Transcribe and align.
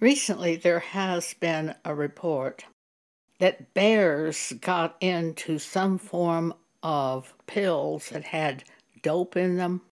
Recently, 0.00 0.56
there 0.56 0.80
has 0.80 1.34
been 1.34 1.74
a 1.84 1.94
report 1.94 2.64
that 3.38 3.74
bears 3.74 4.52
got 4.60 4.96
into 5.00 5.58
some 5.58 5.98
form 5.98 6.54
of 6.82 7.34
pills 7.46 8.10
that 8.10 8.24
had 8.24 8.64
dope 9.02 9.36
in 9.36 9.56
them, 9.56 9.82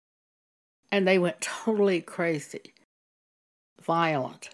and 0.90 1.06
they 1.06 1.18
went 1.18 1.40
totally 1.40 2.00
crazy, 2.00 2.74
violent, 3.80 4.50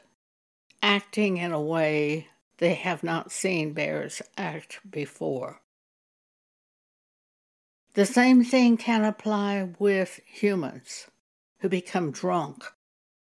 acting 0.82 1.36
in 1.38 1.52
a 1.52 1.60
way 1.60 2.28
they 2.58 2.74
have 2.74 3.02
not 3.02 3.32
seen 3.32 3.72
bears 3.72 4.20
act 4.36 4.80
before. 4.88 5.60
The 7.94 8.06
same 8.06 8.44
thing 8.44 8.76
can 8.76 9.04
apply 9.04 9.70
with 9.78 10.20
humans 10.24 11.08
who 11.60 11.68
become 11.68 12.12
drunk 12.12 12.64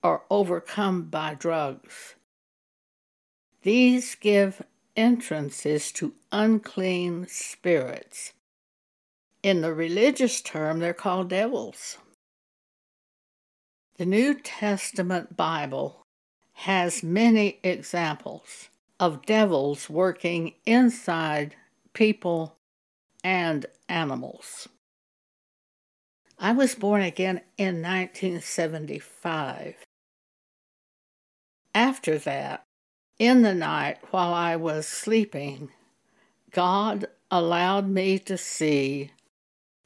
or 0.03 0.23
overcome 0.31 1.05
by 1.05 1.35
drugs. 1.35 2.15
These 3.63 4.15
give 4.15 4.63
entrances 4.97 5.93
to 5.93 6.15
unclean 6.33 7.27
spirits. 7.29 8.33
In 9.43 9.61
the 9.61 9.73
religious 9.73 10.41
term, 10.41 10.81
they're 10.81 10.95
called 10.95 11.29
devils. 11.31 11.99
The 13.97 14.07
New 14.07 14.35
Testament 14.35 15.37
Bible 15.37 16.03
has 16.53 17.03
many 17.03 17.59
examples 17.63 18.69
of 19.01 19.27
devils 19.27 19.89
working 19.91 20.55
inside 20.67 21.55
people 21.93 22.57
and 23.25 23.67
animals. 23.89 24.69
I 26.39 26.53
was 26.53 26.77
born 26.77 27.03
again 27.03 27.41
in 27.57 27.83
1975. 27.83 29.75
After 31.79 32.19
that, 32.19 32.67
in 33.21 33.43
the 33.43 33.55
night 33.55 33.99
while 34.11 34.35
I 34.35 34.57
was 34.57 34.85
sleeping, 34.89 35.71
God 36.51 37.07
allowed 37.31 37.89
me 37.89 38.19
to 38.19 38.37
see 38.37 39.13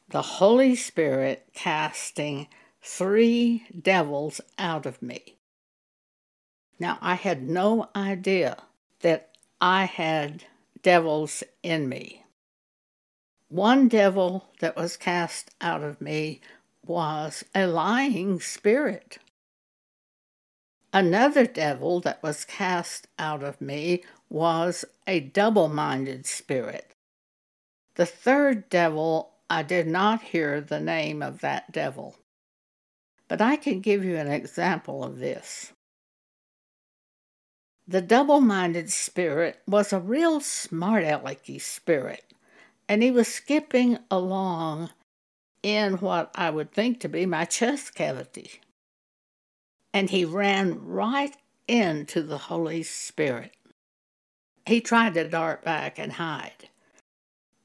the 0.09 0.23
Holy 0.23 0.75
Spirit 0.75 1.49
casting 1.53 2.49
three 2.81 3.67
devils 3.79 4.41
out 4.59 4.87
of 4.87 5.03
me. 5.03 5.37
Now, 6.79 6.97
I 7.03 7.13
had 7.13 7.47
no 7.47 7.91
idea 7.95 8.63
that 9.01 9.37
I 9.61 9.85
had 9.85 10.45
devils 10.81 11.45
in 11.63 11.91
me. 11.91 12.25
One 13.51 13.89
devil 13.89 14.49
that 14.61 14.77
was 14.77 14.97
cast 14.97 15.51
out 15.61 15.83
of 15.83 16.01
me 16.01 16.41
was 16.87 17.45
a 17.55 17.67
lying 17.67 18.41
spirit. 18.41 19.19
Another 20.95 21.47
devil 21.47 22.01
that 22.01 22.23
was 22.23 22.45
cast 22.45 23.07
out 23.19 23.43
of 23.43 23.63
me 23.63 24.05
was 24.29 24.85
a 25.07 25.21
double 25.21 25.69
minded 25.69 26.27
spirit. 26.27 26.95
The 27.95 28.05
third 28.05 28.69
devil, 28.69 29.33
I 29.49 29.63
did 29.63 29.87
not 29.87 30.23
hear 30.23 30.61
the 30.61 30.81
name 30.81 31.23
of 31.23 31.41
that 31.41 31.73
devil. 31.73 32.17
But 33.27 33.41
I 33.41 33.57
can 33.57 33.81
give 33.81 34.05
you 34.05 34.17
an 34.17 34.31
example 34.31 35.03
of 35.03 35.19
this. 35.19 35.73
The 37.89 38.03
double 38.03 38.43
minded 38.43 38.91
spirit 38.91 39.61
was 39.67 39.93
a 39.93 39.99
real 39.99 40.41
smart 40.41 41.05
alecky 41.05 41.61
spirit, 41.61 42.35
and 42.87 43.03
he 43.03 43.11
was 43.11 43.29
skipping 43.29 43.99
along 44.11 44.91
in 45.63 45.95
what 45.95 46.31
I 46.35 46.51
would 46.51 46.71
think 46.71 47.01
to 47.01 47.09
be 47.09 47.25
my 47.25 47.47
chest 47.47 47.95
cavity 47.95 48.61
and 49.93 50.11
he 50.11 50.25
ran 50.25 50.85
right 50.87 51.37
into 51.69 52.23
the 52.23 52.39
Holy 52.39 52.83
Spirit. 52.83 53.53
He 54.67 54.81
tried 54.81 55.15
to 55.15 55.29
dart 55.29 55.65
back 55.65 55.99
and 55.99 56.13
hide. 56.13 56.69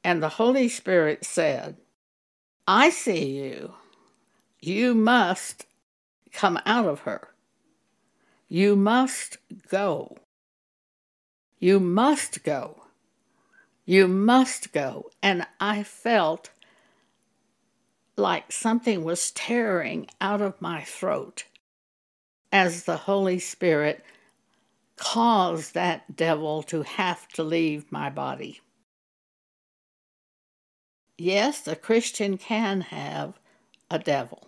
And 0.03 0.22
the 0.22 0.30
Holy 0.30 0.69
Spirit 0.69 1.25
said, 1.25 1.78
I 2.68 2.90
see 2.90 3.38
you. 3.38 3.74
You 4.59 4.94
must 4.94 5.66
come 6.31 6.59
out 6.66 6.85
of 6.85 7.02
her. 7.02 7.29
You 8.50 8.75
must 8.75 9.38
go. 9.69 10.18
You 11.59 11.79
must 11.79 12.44
go. 12.44 12.84
You 13.85 14.07
must 14.07 14.73
go. 14.73 15.09
And 15.22 15.46
I 15.59 15.84
felt 15.84 16.50
like 18.16 18.52
something 18.52 19.03
was 19.03 19.31
tearing 19.31 20.07
out 20.19 20.41
of 20.41 20.62
my 20.62 20.81
throat 20.81 21.46
as 22.57 22.85
the 22.85 22.97
Holy 22.97 23.38
Spirit 23.38 24.03
caused 24.97 25.75
that 25.75 26.16
devil 26.16 26.63
to 26.63 26.81
have 26.81 27.28
to 27.28 27.44
leave 27.44 27.91
my 27.91 28.09
body. 28.09 28.62
Yes, 31.19 31.67
a 31.67 31.75
Christian 31.75 32.35
can 32.40 32.81
have 32.81 33.40
a 33.91 34.00
devil. 34.00 34.47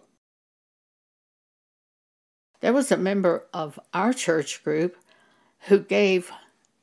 There 2.62 2.74
was 2.74 2.92
a 2.92 2.98
member 2.98 3.46
of 3.54 3.80
our 3.94 4.12
church 4.12 4.64
group 4.64 4.98
who 5.68 5.80
gave 5.80 6.32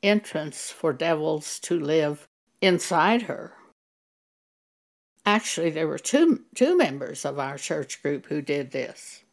entrance 0.01 0.71
for 0.71 0.93
devils 0.93 1.59
to 1.59 1.77
live 1.77 2.25
inside 2.61 3.23
her. 3.23 3.51
Actually, 5.25 5.71
there 5.71 5.89
were 5.89 5.99
two, 5.99 6.45
two 6.55 6.77
members 6.77 7.25
of 7.25 7.37
our 7.37 7.57
church 7.57 8.01
group 8.01 8.27
who 8.27 8.41
did 8.41 8.71
this. 8.71 9.23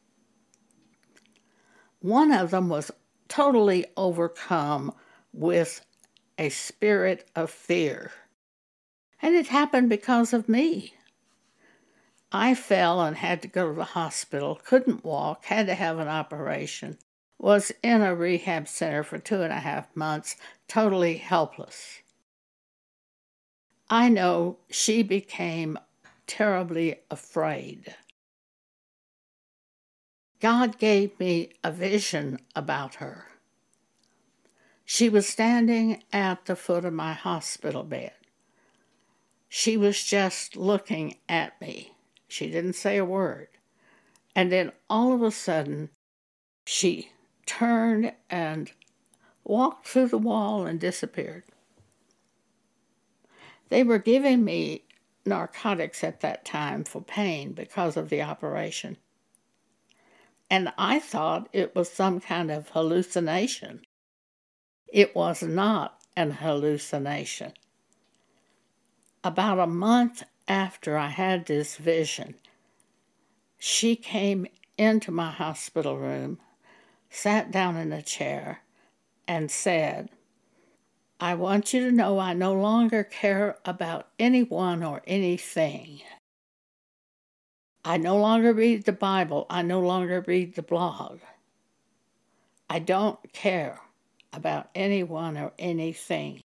One 2.05 2.33
of 2.33 2.51
them 2.51 2.69
was 2.69 2.91
totally 3.29 3.87
overcome 3.97 4.93
with 5.33 5.81
a 6.37 6.51
spirit 6.51 7.27
of 7.35 7.49
fear. 7.49 8.13
And 9.23 9.35
it 9.35 9.47
happened 9.47 9.89
because 9.89 10.35
of 10.35 10.47
me. 10.47 10.93
I 12.31 12.55
fell 12.55 13.01
and 13.01 13.17
had 13.17 13.41
to 13.41 13.49
go 13.49 13.71
to 13.71 13.75
the 13.75 13.85
hospital, 13.85 14.61
couldn't 14.63 15.03
walk, 15.03 15.47
had 15.47 15.67
to 15.69 15.75
have 15.75 15.99
an 15.99 16.09
operation, 16.09 16.99
was 17.39 17.73
in 17.83 18.03
a 18.03 18.15
rehab 18.15 18.69
center 18.69 19.03
for 19.03 19.19
two 19.19 19.41
and 19.41 19.51
a 19.51 19.61
half 19.61 19.97
months, 19.97 20.37
totally 20.69 21.17
helpless. 21.17 22.03
I 23.89 24.11
know 24.11 24.59
she 24.69 25.03
became 25.03 25.79
terribly 26.27 26.97
afraid. 27.11 27.95
God 30.41 30.79
gave 30.79 31.19
me 31.19 31.53
a 31.63 31.71
vision 31.71 32.39
about 32.55 32.97
her. 32.97 33.29
She 34.85 35.09
was 35.09 35.27
standing 35.27 36.03
at 36.13 36.45
the 36.45 36.57
foot 36.57 36.85
of 36.85 36.93
my 36.93 37.15
hospital 37.15 37.85
bed. 37.85 38.13
She 39.49 39.77
was 39.77 40.03
just 40.03 40.57
looking 40.57 41.17
at 41.29 41.59
me. 41.61 41.93
She 42.29 42.51
didn't 42.51 42.75
say 42.75 42.99
a 42.99 43.05
word. 43.05 43.49
And 44.35 44.51
then 44.51 44.73
all 44.91 45.13
of 45.13 45.23
a 45.23 45.31
sudden, 45.31 45.91
she 46.67 47.11
turned 47.47 48.13
and 48.29 48.73
walked 49.45 49.87
through 49.87 50.09
the 50.09 50.19
wall 50.19 50.67
and 50.67 50.81
disappeared. 50.81 51.45
They 53.69 53.83
were 53.83 53.99
giving 53.99 54.45
me 54.45 54.85
narcotics 55.25 56.05
at 56.05 56.21
that 56.21 56.45
time 56.45 56.85
for 56.85 57.01
pain 57.01 57.53
because 57.53 57.97
of 57.97 58.09
the 58.09 58.23
operation 58.23 58.99
and 60.55 60.73
I 60.79 61.01
thought 61.01 61.49
it 61.53 61.75
was 61.75 61.91
some 61.91 62.21
kind 62.21 62.49
of 62.49 62.69
hallucination. 62.69 63.81
It 64.87 65.13
was 65.17 65.43
not 65.43 66.01
an 66.15 66.31
hallucination. 66.31 67.55
About 69.25 69.59
a 69.59 69.67
month 69.67 70.23
after 70.47 70.97
I 70.97 71.09
had 71.09 71.47
this 71.47 71.77
vision, 71.77 72.37
she 73.59 73.97
came 73.97 74.47
into 74.79 75.11
my 75.11 75.33
hospital 75.33 75.99
room, 75.99 76.39
sat 77.11 77.51
down 77.51 77.77
in 77.77 77.93
a 77.93 78.01
chair, 78.01 78.61
and 79.27 79.51
said, 79.51 80.09
I 81.19 81.35
want 81.35 81.75
you 81.75 81.81
to 81.81 81.91
know 81.91 82.21
I 82.21 82.33
no 82.33 82.53
longer 82.53 83.03
care 83.03 83.57
about 83.65 84.07
anyone 84.21 84.85
or 84.85 85.03
anything. 85.05 86.03
I 87.85 87.99
no 87.99 88.17
longer 88.17 88.53
read 88.53 88.85
the 88.85 88.93
Bible. 88.93 89.47
I 89.51 89.63
no 89.63 89.81
longer 89.81 90.25
read 90.27 90.55
the 90.55 90.63
blog. 90.63 91.21
I 92.69 92.79
don't 92.79 93.33
care 93.33 93.81
about 94.33 94.71
anyone 94.75 95.37
or 95.37 95.53
anything. 95.59 96.41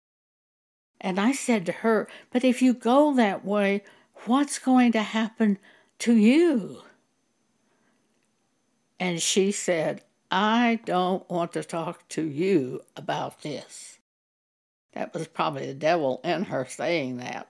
And 1.01 1.19
I 1.19 1.33
said 1.33 1.65
to 1.65 1.71
her, 1.71 2.07
But 2.31 2.43
if 2.43 2.61
you 2.61 2.73
go 2.73 3.13
that 3.15 3.43
way, 3.43 3.83
what's 4.25 4.59
going 4.59 4.93
to 4.93 5.01
happen 5.01 5.59
to 5.99 6.15
you? 6.15 6.81
And 8.99 9.21
she 9.21 9.51
said, 9.51 10.03
I 10.31 10.79
don't 10.85 11.29
want 11.29 11.53
to 11.53 11.63
talk 11.63 12.07
to 12.09 12.23
you 12.23 12.81
about 12.95 13.41
this. 13.41 13.99
That 14.93 15.13
was 15.13 15.27
probably 15.27 15.67
the 15.67 15.73
devil 15.73 16.21
in 16.23 16.45
her 16.45 16.65
saying 16.65 17.17
that. 17.17 17.49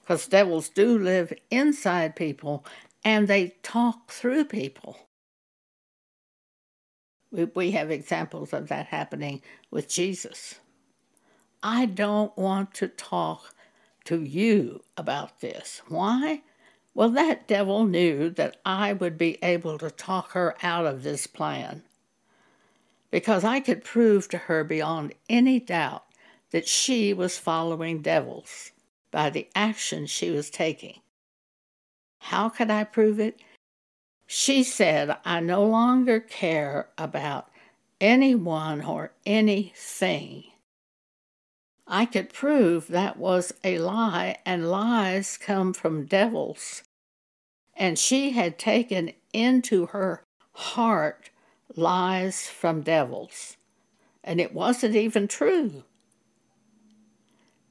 Because 0.00 0.28
devils 0.28 0.68
do 0.68 0.96
live 0.96 1.32
inside 1.50 2.14
people 2.14 2.64
and 3.06 3.28
they 3.28 3.54
talk 3.62 4.10
through 4.10 4.44
people. 4.44 4.98
We 7.30 7.70
have 7.70 7.88
examples 7.88 8.52
of 8.52 8.66
that 8.66 8.86
happening 8.86 9.42
with 9.70 9.88
Jesus. 9.88 10.56
I 11.62 11.86
don't 11.86 12.36
want 12.36 12.74
to 12.74 12.88
talk 12.88 13.54
to 14.06 14.20
you 14.24 14.82
about 14.96 15.38
this. 15.38 15.82
Why? 15.86 16.42
Well, 16.94 17.10
that 17.10 17.46
devil 17.46 17.86
knew 17.86 18.28
that 18.30 18.56
I 18.66 18.92
would 18.92 19.16
be 19.16 19.38
able 19.40 19.78
to 19.78 19.90
talk 19.92 20.32
her 20.32 20.56
out 20.64 20.84
of 20.84 21.04
this 21.04 21.28
plan 21.28 21.84
because 23.12 23.44
I 23.44 23.60
could 23.60 23.84
prove 23.84 24.28
to 24.30 24.38
her 24.38 24.64
beyond 24.64 25.14
any 25.28 25.60
doubt 25.60 26.06
that 26.50 26.66
she 26.66 27.14
was 27.14 27.38
following 27.38 28.02
devils 28.02 28.72
by 29.12 29.30
the 29.30 29.46
action 29.54 30.06
she 30.06 30.30
was 30.30 30.50
taking. 30.50 31.02
How 32.30 32.48
could 32.48 32.70
I 32.72 32.82
prove 32.82 33.20
it? 33.20 33.38
She 34.26 34.64
said, 34.64 35.16
I 35.24 35.38
no 35.38 35.64
longer 35.64 36.18
care 36.18 36.88
about 36.98 37.48
anyone 38.00 38.82
or 38.82 39.12
anything. 39.24 40.42
I 41.86 42.04
could 42.04 42.32
prove 42.32 42.88
that 42.88 43.16
was 43.16 43.52
a 43.62 43.78
lie, 43.78 44.38
and 44.44 44.68
lies 44.68 45.36
come 45.36 45.72
from 45.72 46.06
devils. 46.06 46.82
And 47.76 47.96
she 47.96 48.30
had 48.30 48.58
taken 48.58 49.12
into 49.32 49.86
her 49.86 50.24
heart 50.52 51.30
lies 51.76 52.48
from 52.48 52.82
devils. 52.82 53.56
And 54.24 54.40
it 54.40 54.52
wasn't 54.52 54.96
even 54.96 55.28
true 55.28 55.84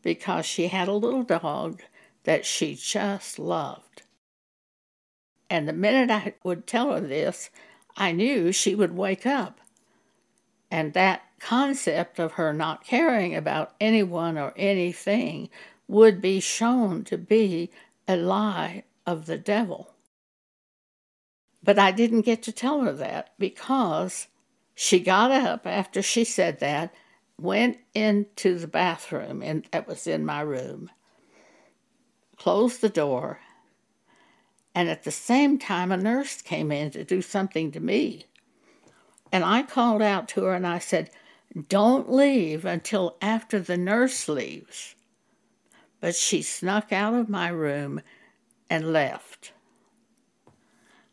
because 0.02 0.46
she 0.46 0.68
had 0.68 0.88
a 0.88 0.94
little 0.94 1.24
dog 1.24 1.82
that 2.24 2.46
she 2.46 2.74
just 2.76 3.38
loved. 3.38 4.04
And 5.50 5.68
the 5.68 5.74
minute 5.74 6.12
I 6.12 6.34
would 6.44 6.66
tell 6.66 6.94
her 6.94 7.00
this, 7.00 7.50
I 7.96 8.12
knew 8.12 8.52
she 8.52 8.76
would 8.76 8.96
wake 8.96 9.26
up. 9.26 9.60
And 10.72 10.94
that 10.94 11.22
concept 11.40 12.20
of 12.20 12.34
her 12.34 12.52
not 12.52 12.84
caring 12.84 13.36
about 13.36 13.76
anyone 13.80 14.38
or 14.38 14.54
anything 14.58 15.50
would 15.88 16.22
be 16.22 16.40
shown 16.40 17.04
to 17.06 17.18
be 17.18 17.72
a 18.08 18.18
lie 18.18 18.84
of 19.06 19.26
the 19.26 19.38
devil. 19.38 19.94
But 21.64 21.80
I 21.80 21.92
didn't 21.92 22.22
get 22.22 22.44
to 22.44 22.52
tell 22.52 22.82
her 22.82 22.94
that 22.94 23.34
because 23.40 24.28
she 24.74 25.00
got 25.00 25.32
up 25.32 25.66
after 25.66 26.02
she 26.02 26.24
said 26.24 26.60
that, 26.60 26.94
went 27.40 27.78
into 27.94 28.58
the 28.58 28.68
bathroom, 28.68 29.42
and 29.42 29.66
that 29.72 29.88
was 29.88 30.08
in 30.08 30.26
my 30.26 30.42
room, 30.42 30.90
closed 32.38 32.82
the 32.82 32.90
door, 32.90 33.40
and 34.76 34.90
at 34.90 35.04
the 35.04 35.12
same 35.12 35.58
time, 35.58 35.92
a 35.94 35.98
nurse 35.98 36.42
came 36.42 36.70
in 36.70 36.92
to 36.92 37.06
do 37.06 37.22
something 37.22 37.72
to 37.72 37.80
me. 37.80 38.26
And 39.32 39.46
I 39.46 39.64
called 39.64 40.02
out 40.02 40.28
to 40.30 40.44
her 40.44 40.54
and 40.54 40.68
I 40.68 40.80
said, 40.80 41.10
Don't 41.70 42.12
leave 42.12 42.66
until 42.66 43.16
after 43.22 43.60
the 43.60 43.78
nurse 43.78 44.28
leaves. 44.28 44.96
But 46.02 46.14
she 46.14 46.42
snuck 46.42 46.92
out 46.92 47.14
of 47.14 47.30
my 47.30 47.48
room 47.48 48.02
and 48.70 48.92
left. 48.92 49.54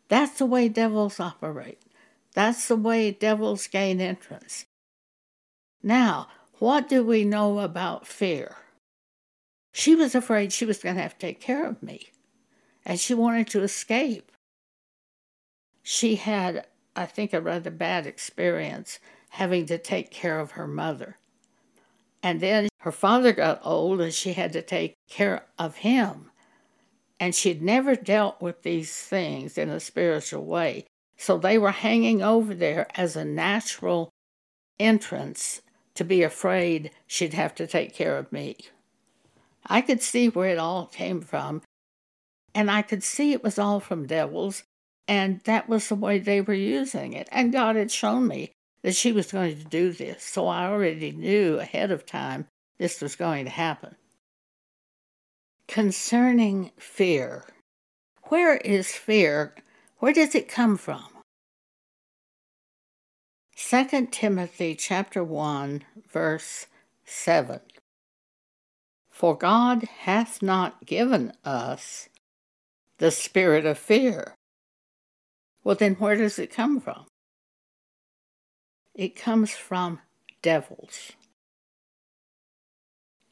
That's 0.08 0.38
the 0.38 0.46
way 0.46 0.68
devils 0.68 1.20
operate. 1.20 1.80
That's 2.34 2.66
the 2.66 2.76
way 2.76 3.12
devils 3.12 3.68
gain 3.68 4.00
entrance. 4.00 4.66
Now, 5.82 6.28
what 6.58 6.88
do 6.88 7.04
we 7.04 7.24
know 7.24 7.60
about 7.60 8.06
fear? 8.06 8.56
She 9.72 9.94
was 9.94 10.14
afraid 10.14 10.52
she 10.52 10.64
was 10.64 10.78
going 10.78 10.96
to 10.96 11.02
have 11.02 11.16
to 11.18 11.26
take 11.26 11.40
care 11.40 11.64
of 11.66 11.82
me, 11.82 12.08
and 12.84 12.98
she 12.98 13.14
wanted 13.14 13.48
to 13.48 13.62
escape. 13.62 14.32
She 15.82 16.16
had, 16.16 16.66
I 16.94 17.06
think, 17.06 17.32
a 17.32 17.40
rather 17.40 17.70
bad 17.70 18.06
experience 18.06 18.98
having 19.30 19.66
to 19.66 19.78
take 19.78 20.10
care 20.10 20.38
of 20.38 20.52
her 20.52 20.66
mother. 20.66 21.16
And 22.22 22.40
then 22.40 22.68
her 22.80 22.92
father 22.92 23.32
got 23.32 23.60
old 23.64 24.00
and 24.00 24.12
she 24.12 24.34
had 24.34 24.52
to 24.52 24.62
take 24.62 24.94
care 25.08 25.46
of 25.58 25.76
him. 25.76 26.30
And 27.18 27.34
she'd 27.34 27.62
never 27.62 27.94
dealt 27.94 28.40
with 28.40 28.62
these 28.62 28.94
things 28.96 29.56
in 29.56 29.68
a 29.68 29.80
spiritual 29.80 30.44
way. 30.44 30.86
So 31.16 31.38
they 31.38 31.58
were 31.58 31.70
hanging 31.70 32.22
over 32.22 32.54
there 32.54 32.86
as 32.94 33.16
a 33.16 33.24
natural 33.24 34.10
entrance 34.78 35.62
to 35.94 36.04
be 36.04 36.22
afraid 36.22 36.90
she'd 37.06 37.34
have 37.34 37.54
to 37.56 37.66
take 37.66 37.94
care 37.94 38.18
of 38.18 38.32
me. 38.32 38.56
I 39.66 39.80
could 39.80 40.02
see 40.02 40.28
where 40.28 40.48
it 40.48 40.58
all 40.58 40.86
came 40.86 41.20
from, 41.20 41.62
and 42.54 42.70
I 42.70 42.82
could 42.82 43.02
see 43.02 43.32
it 43.32 43.42
was 43.42 43.58
all 43.58 43.80
from 43.80 44.06
devils, 44.06 44.64
and 45.08 45.40
that 45.44 45.68
was 45.68 45.88
the 45.88 45.94
way 45.94 46.18
they 46.18 46.40
were 46.40 46.54
using 46.54 47.12
it. 47.12 47.28
And 47.32 47.52
God 47.52 47.76
had 47.76 47.90
shown 47.90 48.28
me 48.28 48.52
that 48.82 48.94
she 48.94 49.12
was 49.12 49.32
going 49.32 49.56
to 49.56 49.64
do 49.64 49.92
this, 49.92 50.22
so 50.22 50.46
I 50.46 50.66
already 50.66 51.12
knew 51.12 51.58
ahead 51.58 51.90
of 51.90 52.06
time 52.06 52.46
this 52.78 53.00
was 53.00 53.16
going 53.16 53.44
to 53.44 53.50
happen 53.50 53.96
concerning 55.68 56.70
fear. 56.76 57.46
Where 58.24 58.56
is 58.58 58.92
fear? 58.92 59.54
Where 59.98 60.12
does 60.12 60.34
it 60.34 60.48
come 60.48 60.76
from? 60.76 61.04
2 63.56 64.08
Timothy 64.10 64.74
chapter 64.74 65.22
1 65.22 65.82
verse 66.10 66.66
7 67.04 67.60
For 69.10 69.36
God 69.36 69.84
hath 70.00 70.42
not 70.42 70.84
given 70.84 71.32
us 71.44 72.08
the 73.02 73.10
spirit 73.10 73.66
of 73.66 73.76
fear. 73.76 74.36
Well 75.64 75.74
then 75.74 75.96
where 75.96 76.14
does 76.14 76.38
it 76.38 76.52
come 76.52 76.78
from? 76.78 77.06
It 78.94 79.16
comes 79.16 79.50
from 79.50 79.98
devils. 80.40 81.10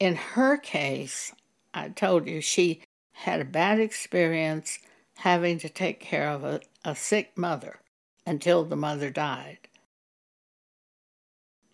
In 0.00 0.16
her 0.16 0.56
case, 0.56 1.32
I 1.72 1.90
told 1.90 2.26
you 2.26 2.40
she 2.40 2.82
had 3.12 3.40
a 3.40 3.44
bad 3.44 3.78
experience 3.78 4.80
having 5.18 5.60
to 5.60 5.68
take 5.68 6.00
care 6.00 6.28
of 6.28 6.42
a, 6.42 6.60
a 6.84 6.96
sick 6.96 7.38
mother 7.38 7.78
until 8.26 8.64
the 8.64 8.74
mother 8.74 9.08
died. 9.08 9.68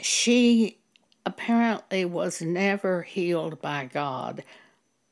She 0.00 0.76
apparently 1.24 2.04
was 2.04 2.42
never 2.42 3.04
healed 3.04 3.62
by 3.62 3.86
God 3.86 4.44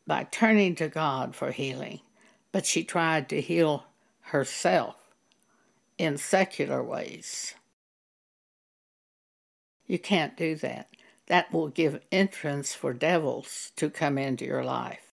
by 0.07 0.25
turning 0.25 0.75
to 0.75 0.89
God 0.89 1.35
for 1.35 1.51
healing, 1.51 2.01
but 2.55 2.65
she 2.65 2.85
tried 2.85 3.29
to 3.29 3.41
heal 3.41 3.83
herself 4.27 4.95
in 5.99 6.17
secular 6.17 6.85
ways. 6.85 7.57
You 9.89 9.99
can't 9.99 10.37
do 10.37 10.55
that 10.55 10.89
that 11.27 11.53
will 11.53 11.67
give 11.67 12.01
entrance 12.13 12.73
for 12.73 12.93
devils 12.93 13.73
to 13.75 13.91
come 13.91 14.17
into 14.19 14.45
your 14.45 14.63
life. 14.63 15.11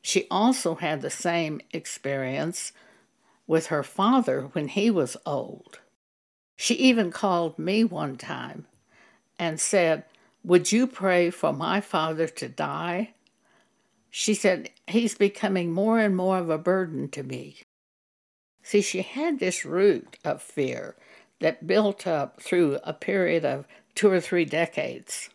She 0.00 0.26
also 0.30 0.76
had 0.76 1.02
the 1.02 1.10
same 1.10 1.60
experience 1.70 2.72
with 3.46 3.66
her 3.66 3.82
father 3.82 4.48
when 4.52 4.68
he 4.68 4.90
was 4.90 5.18
old. 5.26 5.80
She 6.56 6.76
even 6.76 7.10
called 7.10 7.58
me 7.58 7.84
one 7.84 8.16
time 8.16 8.64
and 9.38 9.60
said, 9.60 10.04
Would 10.42 10.72
you 10.72 10.86
pray 10.86 11.28
for 11.28 11.52
my 11.52 11.82
father 11.82 12.26
to 12.26 12.48
die? 12.48 13.12
She 14.10 14.34
said, 14.34 14.70
He's 14.86 15.14
becoming 15.14 15.72
more 15.72 15.98
and 15.98 16.16
more 16.16 16.38
of 16.38 16.50
a 16.50 16.58
burden 16.58 17.08
to 17.10 17.22
me. 17.22 17.62
See, 18.62 18.82
she 18.82 19.02
had 19.02 19.38
this 19.38 19.64
root 19.64 20.18
of 20.24 20.42
fear 20.42 20.96
that 21.40 21.66
built 21.66 22.06
up 22.06 22.42
through 22.42 22.78
a 22.84 22.92
period 22.92 23.44
of 23.44 23.66
two 23.94 24.10
or 24.10 24.20
three 24.20 24.44
decades 24.44 25.30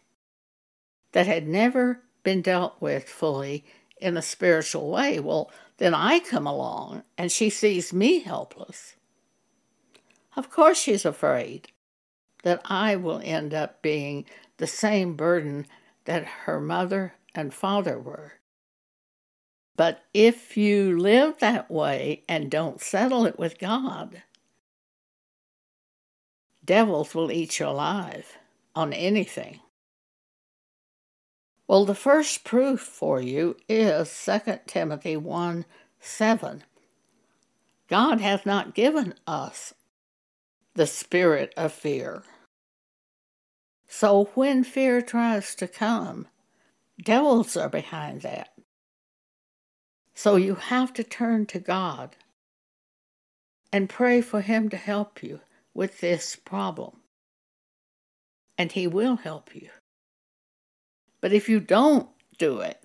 that 1.14 1.28
had 1.28 1.48
never 1.48 2.02
been 2.24 2.42
dealt 2.42 2.76
with 2.80 3.10
fully 3.10 3.66
in 3.98 4.18
a 4.18 4.22
spiritual 4.22 4.92
way. 4.92 5.20
Well, 5.20 5.50
then 5.78 5.94
I 5.94 6.20
come 6.20 6.46
along 6.46 7.04
and 7.18 7.32
she 7.32 7.50
sees 7.50 7.94
me 7.94 8.20
helpless. 8.20 8.96
Of 10.36 10.50
course, 10.50 10.78
she's 10.78 11.06
afraid 11.06 11.70
that 12.44 12.62
I 12.66 12.96
will 12.96 13.22
end 13.24 13.54
up 13.54 13.82
being 13.82 14.26
the 14.58 14.68
same 14.68 15.16
burden 15.16 15.66
that 16.06 16.26
her 16.26 16.60
mother 16.60 17.16
and 17.34 17.54
father 17.54 18.00
were. 18.00 18.34
But 19.78 20.04
if 20.14 20.56
you 20.56 20.98
live 20.98 21.40
that 21.40 21.70
way 21.70 22.24
and 22.30 22.50
don't 22.50 22.82
settle 22.82 23.26
it 23.26 23.38
with 23.38 23.60
God, 23.60 24.24
devils 26.64 27.14
will 27.14 27.32
eat 27.32 27.60
you 27.60 27.68
alive 27.68 28.38
on 28.74 28.94
anything. 28.94 29.60
Well, 31.68 31.86
the 31.86 31.96
first 31.96 32.44
proof 32.44 32.80
for 32.80 33.20
you 33.20 33.58
is 33.68 34.24
2 34.26 34.60
Timothy 34.68 35.18
1 35.18 35.66
7. 36.00 36.64
God 37.88 38.22
hath 38.22 38.46
not 38.46 38.76
given 38.76 39.16
us 39.26 39.74
the 40.76 40.88
spirit 40.88 41.54
of 41.58 41.74
fear. 41.74 42.24
So 43.88 44.26
when 44.36 44.64
fear 44.64 45.02
tries 45.02 45.56
to 45.56 45.68
come, 45.68 46.28
devils 47.02 47.58
are 47.58 47.70
behind 47.70 48.22
that. 48.22 48.55
So 50.16 50.38
you 50.38 50.56
have 50.56 50.94
to 50.94 51.04
turn 51.04 51.46
to 51.48 51.60
God 51.60 52.16
and 53.72 53.90
pray 53.90 54.22
for 54.22 54.42
Him 54.42 54.70
to 54.70 54.78
help 54.78 55.22
you 55.22 55.42
with 55.74 56.00
this 56.00 56.38
problem. 56.38 57.02
And 58.58 58.72
He 58.72 58.88
will 58.88 59.18
help 59.18 59.54
you. 59.54 59.70
But 61.20 61.34
if 61.34 61.50
you 61.50 61.60
don't 61.60 62.08
do 62.38 62.62
it, 62.62 62.82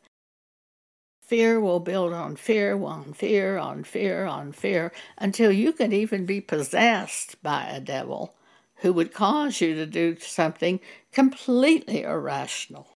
fear 1.23 1.61
will 1.61 1.79
build 1.79 2.13
on 2.13 2.35
fear, 2.35 2.77
on 2.83 3.13
fear, 3.13 3.57
on 3.57 3.85
fear, 3.85 4.25
on 4.25 4.51
fear, 4.51 4.93
until 5.17 5.53
you 5.53 5.73
can 5.73 5.93
even 5.93 6.27
be 6.27 6.41
possessed 6.41 7.41
by 7.43 7.67
a 7.67 7.81
devil 7.81 8.35
who 8.77 8.93
would 8.93 9.15
cause 9.15 9.61
you 9.61 9.75
to 9.77 9.87
do 9.87 10.17
something 10.19 10.81
completely 11.13 12.03
irrational. 12.03 12.89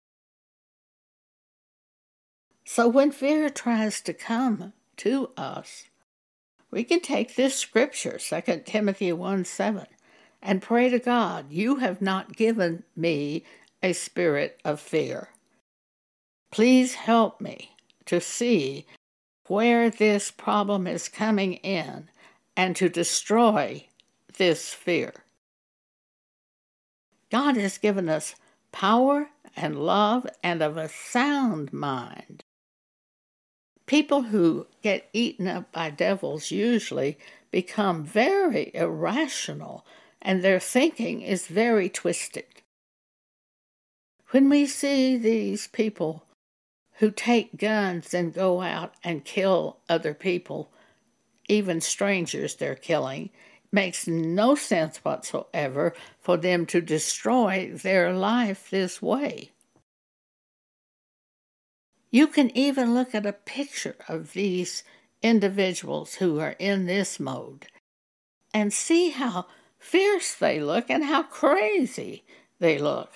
So 2.65 2.89
when 2.89 3.13
fear 3.13 3.51
tries 3.51 4.01
to 4.03 4.15
come 4.15 4.73
to 4.99 5.31
us, 5.37 5.85
we 6.71 6.83
can 6.83 7.01
take 7.01 7.37
this 7.37 7.57
scripture, 7.57 8.19
2 8.19 8.63
Timothy 8.65 9.13
1 9.13 9.45
7, 9.45 9.87
and 10.43 10.63
pray 10.63 10.89
to 10.89 10.99
God, 10.99 11.53
You 11.53 11.77
have 11.77 12.01
not 12.01 12.37
given 12.37 12.85
me 12.97 13.45
a 13.83 13.93
spirit 13.93 14.61
of 14.65 14.81
fear. 14.81 15.29
Please 16.51 16.95
help 16.95 17.41
me 17.41 17.77
to 18.07 18.21
see 18.21 18.87
where 19.47 19.91
this 19.91 20.31
problem 20.31 20.87
is 20.87 21.09
coming 21.09 21.55
in 21.55 22.09
and 22.57 22.75
to 22.77 22.89
destroy 22.89 23.87
this 24.39 24.73
fear. 24.73 25.13
God 27.31 27.57
has 27.57 27.79
given 27.79 28.09
us 28.09 28.35
power 28.73 29.29
and 29.55 29.85
love 29.85 30.27
and 30.43 30.63
of 30.63 30.77
a 30.77 30.89
sound 30.89 31.73
mind. 31.73 32.43
People 33.87 34.23
who 34.23 34.67
get 34.83 35.09
eaten 35.13 35.47
up 35.47 35.71
by 35.73 35.91
devils 35.91 36.51
usually 36.51 37.19
become 37.51 38.05
very 38.05 38.71
irrational 38.75 39.85
and 40.23 40.43
their 40.43 40.59
thinking 40.59 41.21
is 41.21 41.47
very 41.47 41.89
twisted. 41.89 42.47
When 44.31 44.49
we 44.49 44.67
see 44.67 45.17
these 45.17 45.67
people 45.67 46.25
who 46.99 47.11
take 47.11 47.59
guns 47.59 48.15
and 48.15 48.33
go 48.33 48.63
out 48.63 48.95
and 49.05 49.25
kill 49.25 49.79
other 49.89 50.15
people, 50.15 50.73
even 51.49 51.81
strangers 51.81 52.57
they're 52.57 52.75
killing, 52.75 53.31
makes 53.71 54.07
no 54.07 54.55
sense 54.55 54.99
whatsoever 54.99 55.95
for 56.21 56.37
them 56.37 56.65
to 56.65 56.81
destroy 56.81 57.71
their 57.75 58.13
life 58.15 58.71
this 58.71 59.03
way. 59.03 59.51
You 62.15 62.29
can 62.29 62.57
even 62.57 62.95
look 62.95 63.13
at 63.13 63.27
a 63.27 63.33
picture 63.33 63.97
of 64.07 64.35
these 64.35 64.85
individuals 65.21 66.15
who 66.15 66.39
are 66.39 66.55
in 66.61 66.87
this 66.87 67.19
mode 67.19 67.67
and 68.55 68.73
see 68.73 69.11
how 69.11 69.47
fierce 69.81 70.33
they 70.33 70.61
look 70.61 70.89
and 70.89 71.03
how 71.03 71.25
crazy 71.25 72.23
they 72.61 72.79
look. 72.79 73.11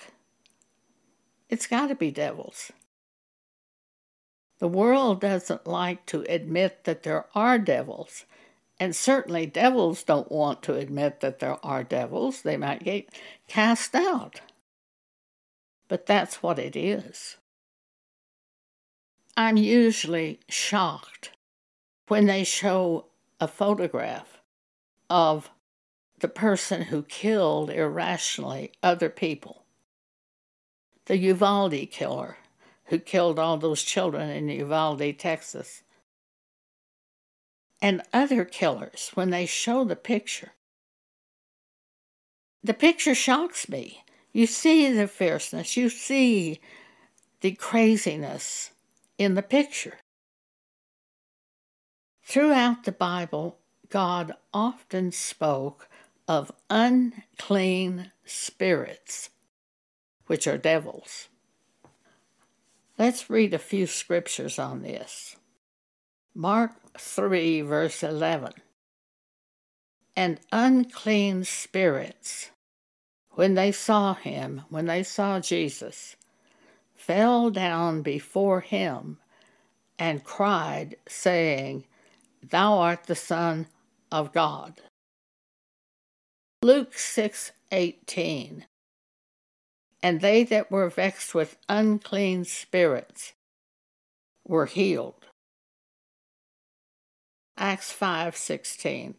It's 1.47 1.65
got 1.65 1.87
to 1.87 1.95
be 1.95 2.11
devils. 2.11 2.73
The 4.59 4.67
world 4.67 5.21
doesn't 5.21 5.65
like 5.65 6.05
to 6.07 6.25
admit 6.27 6.83
that 6.83 7.03
there 7.03 7.27
are 7.33 7.57
devils. 7.57 8.25
And 8.81 8.93
certainly, 8.93 9.45
devils 9.45 10.03
don't 10.03 10.29
want 10.29 10.61
to 10.63 10.73
admit 10.73 11.21
that 11.21 11.39
there 11.39 11.57
are 11.65 11.85
devils. 11.85 12.41
They 12.41 12.57
might 12.57 12.83
get 12.83 13.07
cast 13.47 13.95
out. 13.95 14.41
But 15.87 16.05
that's 16.05 16.43
what 16.43 16.59
it 16.59 16.75
is. 16.75 17.37
I'm 19.39 19.55
usually 19.55 20.41
shocked 20.49 21.31
when 22.09 22.25
they 22.25 22.43
show 22.43 23.05
a 23.39 23.47
photograph 23.47 24.41
of 25.09 25.49
the 26.19 26.27
person 26.27 26.81
who 26.81 27.03
killed 27.03 27.69
irrationally 27.69 28.73
other 28.83 29.07
people. 29.07 29.63
The 31.05 31.15
Uvalde 31.15 31.89
killer 31.89 32.35
who 32.87 32.99
killed 32.99 33.39
all 33.39 33.55
those 33.55 33.81
children 33.81 34.29
in 34.29 34.49
Uvalde, 34.49 35.17
Texas. 35.17 35.83
And 37.81 38.01
other 38.11 38.43
killers, 38.43 39.11
when 39.13 39.29
they 39.29 39.45
show 39.45 39.85
the 39.85 39.95
picture, 39.95 40.51
the 42.61 42.73
picture 42.73 43.15
shocks 43.15 43.69
me. 43.69 44.03
You 44.33 44.47
see 44.47 44.91
the 44.91 45.07
fierceness, 45.07 45.77
you 45.77 45.87
see 45.87 46.59
the 47.39 47.53
craziness 47.53 48.71
in 49.19 49.35
the 49.35 49.43
picture. 49.43 49.99
Throughout 52.23 52.85
the 52.85 52.91
Bible, 52.91 53.59
God 53.89 54.33
often 54.53 55.11
spoke 55.11 55.89
of 56.27 56.51
unclean 56.69 58.11
spirits, 58.23 59.29
which 60.27 60.47
are 60.47 60.57
devils. 60.57 61.27
Let's 62.97 63.29
read 63.29 63.53
a 63.53 63.59
few 63.59 63.87
scriptures 63.87 64.57
on 64.57 64.83
this. 64.83 65.35
Mark 66.33 66.71
3, 66.97 67.61
verse 67.61 68.03
11. 68.03 68.53
And 70.15 70.39
unclean 70.51 71.43
spirits, 71.43 72.51
when 73.31 73.55
they 73.55 73.71
saw 73.71 74.13
him, 74.13 74.63
when 74.69 74.85
they 74.85 75.03
saw 75.03 75.39
Jesus, 75.39 76.15
fell 77.09 77.49
down 77.49 78.03
before 78.03 78.61
him 78.61 79.17
and 79.97 80.23
cried, 80.23 80.95
saying, 81.07 81.83
Thou 82.47 82.77
art 82.77 83.05
the 83.05 83.15
Son 83.15 83.65
of 84.11 84.31
God. 84.31 84.79
Luke 86.61 86.93
6 86.93 87.51
18 87.71 88.67
and 90.03 90.21
they 90.21 90.43
that 90.43 90.69
were 90.69 90.87
vexed 90.87 91.33
with 91.33 91.57
unclean 91.67 92.45
spirits 92.45 93.33
were 94.47 94.67
healed. 94.67 95.25
Acts 97.57 97.91
5:16 97.91 99.15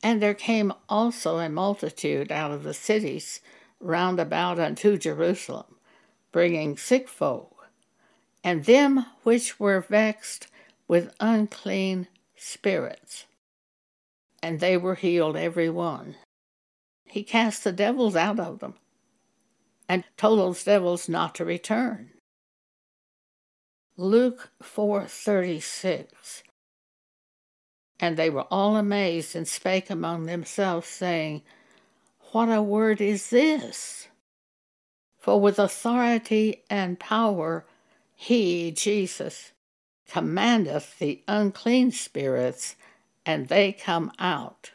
And 0.00 0.22
there 0.22 0.34
came 0.34 0.72
also 0.88 1.38
a 1.38 1.48
multitude 1.48 2.30
out 2.30 2.52
of 2.52 2.62
the 2.62 2.72
cities 2.72 3.40
round 3.80 4.20
about 4.20 4.60
unto 4.60 4.96
Jerusalem, 4.96 5.76
bringing 6.32 6.76
sick 6.76 7.08
folk, 7.08 7.68
and 8.42 8.64
them 8.64 9.06
which 9.22 9.60
were 9.60 9.80
vexed 9.80 10.48
with 10.88 11.14
unclean 11.20 12.08
spirits. 12.36 13.26
And 14.42 14.58
they 14.58 14.76
were 14.76 14.96
healed 14.96 15.36
every 15.36 15.70
one. 15.70 16.16
He 17.04 17.22
cast 17.22 17.62
the 17.62 17.72
devils 17.72 18.16
out 18.16 18.40
of 18.40 18.58
them 18.58 18.74
and 19.88 20.04
told 20.16 20.38
those 20.38 20.64
devils 20.64 21.08
not 21.08 21.34
to 21.36 21.44
return. 21.44 22.10
Luke 23.98 24.50
4:36 24.62 26.42
And 28.00 28.16
they 28.16 28.30
were 28.30 28.46
all 28.50 28.76
amazed 28.76 29.36
and 29.36 29.46
spake 29.46 29.90
among 29.90 30.24
themselves 30.24 30.88
saying, 30.88 31.42
What 32.32 32.48
a 32.48 32.62
word 32.62 33.02
is 33.02 33.28
this? 33.28 34.08
For 35.22 35.40
with 35.40 35.60
authority 35.60 36.64
and 36.68 36.98
power 36.98 37.64
he, 38.16 38.72
Jesus, 38.72 39.52
commandeth 40.08 40.98
the 40.98 41.22
unclean 41.28 41.92
spirits, 41.92 42.74
and 43.24 43.46
they 43.46 43.70
come 43.70 44.10
out. 44.18 44.72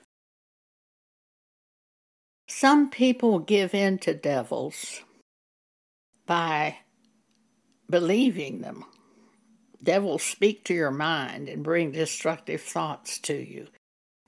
Some 2.47 2.89
people 2.89 3.39
give 3.39 3.73
in 3.73 3.97
to 3.99 4.13
devils 4.13 5.01
by 6.25 6.77
believing 7.89 8.61
them. 8.61 8.85
Devils 9.83 10.23
speak 10.23 10.63
to 10.63 10.73
your 10.73 10.91
mind 10.91 11.49
and 11.49 11.61
bring 11.61 11.91
destructive 11.91 12.61
thoughts 12.61 13.19
to 13.19 13.35
you. 13.35 13.67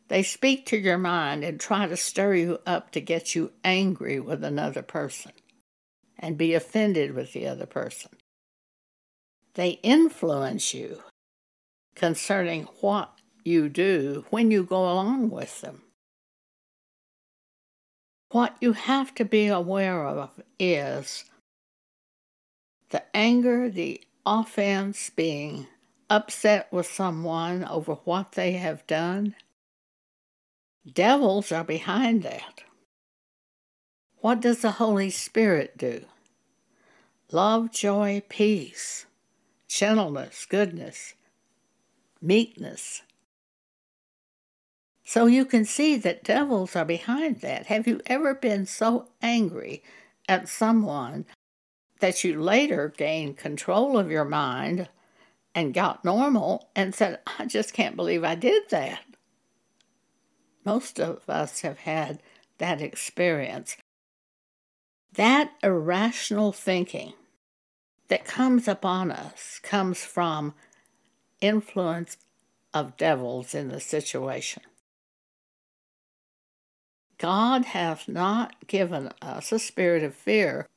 They 0.09 0.23
speak 0.23 0.65
to 0.65 0.77
your 0.77 0.97
mind 0.97 1.45
and 1.45 1.61
try 1.61 1.87
to 1.87 1.95
stir 1.95 2.33
you 2.33 2.59
up 2.65 2.91
to 2.91 2.99
get 2.99 3.35
you 3.35 3.53
angry 3.63 4.19
with 4.19 4.43
another 4.43 4.81
person 4.81 5.31
and 6.19 6.37
be 6.37 6.53
offended 6.53 7.15
with 7.15 7.33
the 7.33 7.47
other 7.47 7.65
person. 7.65 8.11
They 9.55 9.79
influence 9.81 10.73
you 10.73 11.01
concerning 11.95 12.63
what 12.81 13.11
you 13.43 13.69
do 13.69 14.25
when 14.29 14.51
you 14.51 14.63
go 14.63 14.83
along 14.83 15.29
with 15.29 15.61
them. 15.61 15.81
What 18.31 18.55
you 18.61 18.73
have 18.73 19.15
to 19.15 19.25
be 19.25 19.47
aware 19.47 20.05
of 20.05 20.29
is 20.59 21.25
the 22.91 23.03
anger, 23.15 23.69
the 23.69 24.01
offense, 24.25 25.09
being 25.09 25.67
upset 26.09 26.71
with 26.71 26.85
someone 26.85 27.63
over 27.65 27.95
what 27.95 28.33
they 28.33 28.53
have 28.53 28.85
done. 28.85 29.35
Devils 30.91 31.51
are 31.51 31.63
behind 31.63 32.23
that. 32.23 32.63
What 34.21 34.41
does 34.41 34.61
the 34.61 34.71
Holy 34.71 35.09
Spirit 35.09 35.77
do? 35.77 36.05
Love, 37.31 37.71
joy, 37.71 38.21
peace, 38.29 39.05
gentleness, 39.67 40.45
goodness, 40.49 41.13
meekness, 42.21 43.01
So 45.05 45.25
you 45.25 45.45
can 45.45 45.65
see 45.65 45.95
that 45.97 46.23
devils 46.23 46.75
are 46.75 46.85
behind 46.85 47.41
that. 47.41 47.65
Have 47.67 47.87
you 47.87 47.99
ever 48.05 48.35
been 48.35 48.67
so 48.67 49.07
angry 49.23 49.81
at 50.27 50.47
someone 50.47 51.25
that 51.99 52.23
you 52.23 52.39
later 52.39 52.93
gained 52.95 53.37
control 53.37 53.97
of 53.97 54.11
your 54.11 54.25
mind 54.25 54.87
and 55.55 55.73
got 55.73 56.05
normal 56.05 56.69
and 56.75 56.93
said, 56.93 57.19
I 57.39 57.47
just 57.47 57.73
can't 57.73 57.95
believe 57.95 58.23
I 58.23 58.35
did 58.35 58.69
that? 58.69 59.01
Most 60.63 60.99
of 60.99 61.27
us 61.27 61.61
have 61.61 61.79
had 61.79 62.21
that 62.59 62.81
experience. 62.81 63.77
That 65.13 65.51
irrational 65.63 66.51
thinking 66.51 67.13
that 68.09 68.25
comes 68.25 68.67
upon 68.67 69.11
us 69.11 69.59
comes 69.63 70.03
from 70.03 70.53
influence 71.41 72.17
of 72.73 72.97
devils 72.97 73.55
in 73.55 73.69
the 73.69 73.79
situation. 73.79 74.63
God 77.17 77.65
hath 77.65 78.07
not 78.07 78.67
given 78.67 79.11
us 79.21 79.51
a 79.51 79.59
spirit 79.59 80.03
of 80.03 80.15
fear, 80.15 80.67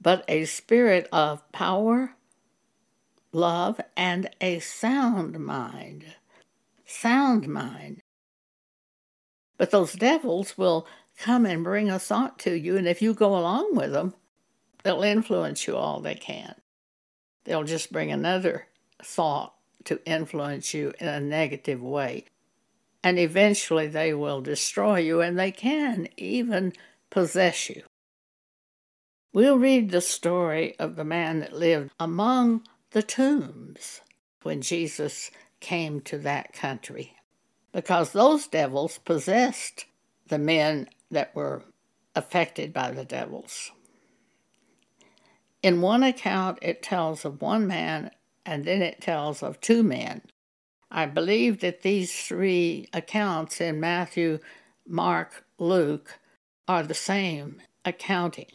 but 0.00 0.24
a 0.26 0.46
spirit 0.46 1.08
of 1.12 1.50
power, 1.52 2.14
love, 3.30 3.80
and 3.96 4.28
a 4.40 4.58
sound 4.58 5.38
mind. 5.38 6.16
Sound 6.84 7.46
mind. 7.46 8.00
But 9.56 9.70
those 9.70 9.92
devils 9.92 10.58
will 10.58 10.86
come 11.22 11.46
and 11.46 11.64
bring 11.64 11.88
a 11.88 11.98
thought 11.98 12.38
to 12.40 12.54
you, 12.54 12.76
and 12.76 12.86
if 12.86 13.00
you 13.00 13.14
go 13.14 13.36
along 13.36 13.76
with 13.76 13.92
them, 13.92 14.14
they'll 14.82 15.02
influence 15.02 15.66
you 15.66 15.76
all 15.76 16.00
they 16.00 16.14
can. 16.14 16.54
They'll 17.44 17.64
just 17.64 17.92
bring 17.92 18.12
another 18.12 18.66
thought 19.02 19.54
to 19.84 20.00
influence 20.04 20.74
you 20.74 20.92
in 21.00 21.08
a 21.08 21.20
negative 21.20 21.82
way 21.82 22.26
and 23.02 23.18
eventually 23.18 23.88
they 23.88 24.14
will 24.14 24.40
destroy 24.40 24.98
you, 24.98 25.20
and 25.20 25.38
they 25.38 25.50
can 25.50 26.08
even 26.16 26.72
possess 27.10 27.68
you. 27.68 27.82
We'll 29.32 29.58
read 29.58 29.90
the 29.90 30.00
story 30.00 30.78
of 30.78 30.96
the 30.96 31.04
man 31.04 31.40
that 31.40 31.52
lived 31.52 31.90
among 31.98 32.66
the 32.90 33.02
tombs 33.02 34.02
when 34.42 34.60
Jesus 34.60 35.30
came 35.60 36.00
to 36.02 36.18
that 36.18 36.52
country, 36.52 37.14
because 37.72 38.12
those 38.12 38.46
devils 38.46 38.98
possessed 38.98 39.86
the 40.28 40.38
men 40.38 40.88
that 41.12 41.34
were 41.34 41.62
affected 42.16 42.72
by 42.72 42.90
the 42.90 43.04
devils. 43.04 43.70
In 45.62 45.80
one 45.80 46.02
account, 46.02 46.58
it 46.60 46.82
tells 46.82 47.24
of 47.24 47.40
one 47.40 47.66
man, 47.66 48.10
and 48.44 48.64
then 48.64 48.82
it 48.82 49.00
tells 49.00 49.42
of 49.42 49.60
two 49.60 49.82
men 49.82 50.22
I 50.94 51.06
believe 51.06 51.60
that 51.60 51.80
these 51.80 52.14
three 52.14 52.86
accounts 52.92 53.62
in 53.62 53.80
Matthew, 53.80 54.40
Mark, 54.86 55.46
Luke 55.58 56.18
are 56.68 56.82
the 56.82 56.92
same 56.92 57.62
accounting. 57.82 58.50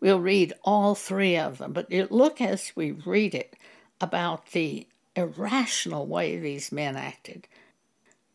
We'll 0.00 0.20
read 0.20 0.54
all 0.62 0.94
three 0.94 1.36
of 1.36 1.58
them, 1.58 1.74
but 1.74 1.92
look 2.10 2.40
as 2.40 2.72
we 2.74 2.92
read 2.92 3.34
it 3.34 3.54
about 4.00 4.52
the 4.52 4.86
irrational 5.14 6.06
way 6.06 6.38
these 6.38 6.72
men 6.72 6.96
acted, 6.96 7.48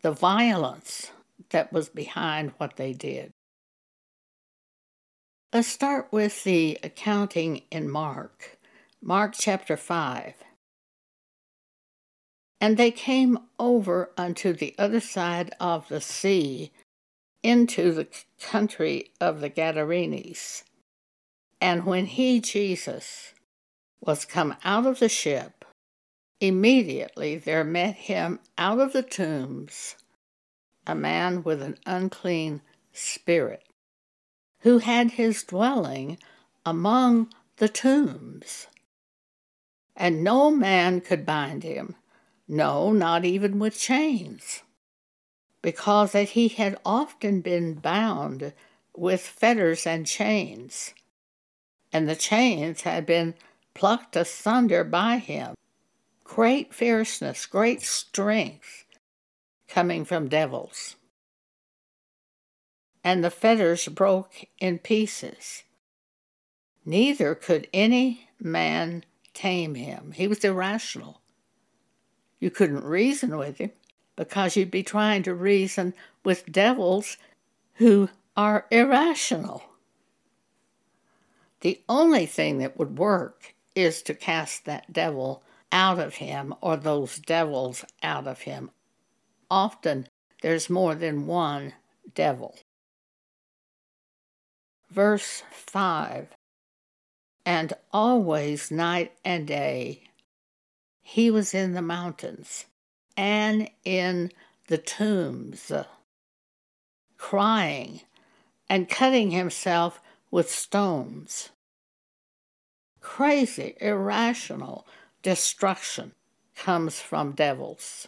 the 0.04 0.12
violence 0.12 1.12
that 1.52 1.72
was 1.72 1.90
behind 1.90 2.54
what 2.58 2.76
they 2.78 2.94
did. 2.94 3.32
Let's 5.54 5.68
start 5.68 6.08
with 6.12 6.44
the 6.44 6.78
accounting 6.82 7.64
in 7.72 7.90
Mark, 7.90 8.58
Mark 9.02 9.34
chapter 9.38 9.78
5. 9.78 10.36
And 12.60 12.78
they 12.78 12.92
came 12.92 13.40
over 13.60 14.12
unto 14.18 14.54
the 14.54 14.76
other 14.78 15.00
side 15.00 15.52
of 15.60 15.88
the 15.90 16.00
sea, 16.00 16.72
into 17.44 17.92
the 17.92 18.08
country 18.40 19.12
of 19.20 19.42
the 19.42 19.50
Gadarenes. 19.50 20.64
And 21.60 21.86
when 21.86 22.06
he, 22.06 22.40
Jesus, 22.40 23.34
was 24.00 24.26
come 24.26 24.56
out 24.64 24.86
of 24.86 25.00
the 25.00 25.10
ship, 25.10 25.66
immediately 26.40 27.38
there 27.38 27.64
met 27.64 27.96
him 27.96 28.40
out 28.58 28.80
of 28.80 28.94
the 28.94 29.04
tombs 29.04 29.96
a 30.88 30.96
man 30.96 31.44
with 31.44 31.62
an 31.62 31.78
unclean 31.86 32.62
spirit, 32.94 33.64
who 34.60 34.80
had 34.80 35.12
his 35.12 35.44
dwelling 35.44 36.18
among 36.66 37.32
the 37.58 37.70
tombs. 37.70 38.68
And 39.96 40.24
no 40.24 40.52
man 40.52 41.02
could 41.02 41.26
bind 41.26 41.64
him 41.64 41.96
no, 42.48 42.92
not 42.92 43.24
even 43.24 43.60
with 43.60 43.80
chains, 43.80 44.62
because 45.62 46.12
that 46.12 46.30
he 46.30 46.50
had 46.50 46.78
often 46.86 47.40
been 47.40 47.76
bound 47.76 48.52
with 48.94 49.22
fetters 49.22 49.88
and 49.88 50.06
chains, 50.06 50.94
and 51.94 52.10
the 52.10 52.16
chains 52.16 52.82
had 52.82 53.06
been 53.06 53.36
plucked 53.74 54.18
asunder 54.18 54.84
by 54.84 55.18
him. 55.18 55.56
Great 56.26 56.74
fierceness, 56.74 57.46
great 57.46 57.82
strength 57.82 58.86
coming 59.72 60.04
from 60.04 60.28
devils. 60.28 60.98
And 63.04 63.24
the 63.24 63.32
fetters 63.32 63.88
broke 63.88 64.46
in 64.60 64.78
pieces. 64.78 65.64
Neither 66.86 67.34
could 67.34 67.68
any 67.74 68.30
man 68.40 69.06
tame 69.34 69.76
him. 69.76 70.12
He 70.12 70.28
was 70.28 70.44
irrational. 70.44 71.22
You 72.40 72.52
couldn't 72.52 72.84
reason 72.84 73.38
with 73.38 73.60
him 73.60 73.72
because 74.16 74.56
you'd 74.56 74.72
be 74.72 74.84
trying 74.84 75.24
to 75.24 75.34
reason 75.34 75.94
with 76.24 76.52
devils 76.52 77.18
who 77.76 78.10
are 78.36 78.66
irrational. 78.72 79.64
The 81.62 81.82
only 81.88 82.26
thing 82.26 82.58
that 82.58 82.78
would 82.78 82.98
work 82.98 83.56
is 83.74 84.02
to 84.04 84.14
cast 84.14 84.66
that 84.66 84.92
devil 84.92 85.44
out 85.72 86.00
of 86.00 86.16
him 86.16 86.54
or 86.60 86.76
those 86.76 87.20
devils 87.20 87.86
out 88.04 88.28
of 88.28 88.42
him. 88.42 88.72
Often 89.52 90.08
there's 90.42 90.70
more 90.70 90.96
than 90.96 91.28
one 91.28 91.74
devil. 92.16 92.58
Verse 94.90 95.44
5 95.52 96.30
And 97.46 97.74
always 97.92 98.72
night 98.72 99.12
and 99.26 99.46
day 99.46 100.04
he 101.02 101.30
was 101.30 101.54
in 101.54 101.74
the 101.74 101.82
mountains 101.82 102.66
and 103.18 103.70
in 103.84 104.32
the 104.68 104.78
tombs, 104.78 105.70
crying 107.18 108.02
and 108.70 108.88
cutting 108.88 109.32
himself 109.32 110.00
with 110.32 110.50
stones. 110.50 111.50
Crazy, 113.02 113.76
irrational 113.82 114.88
destruction 115.22 116.14
comes 116.56 117.02
from 117.02 117.34
devils. 117.34 118.08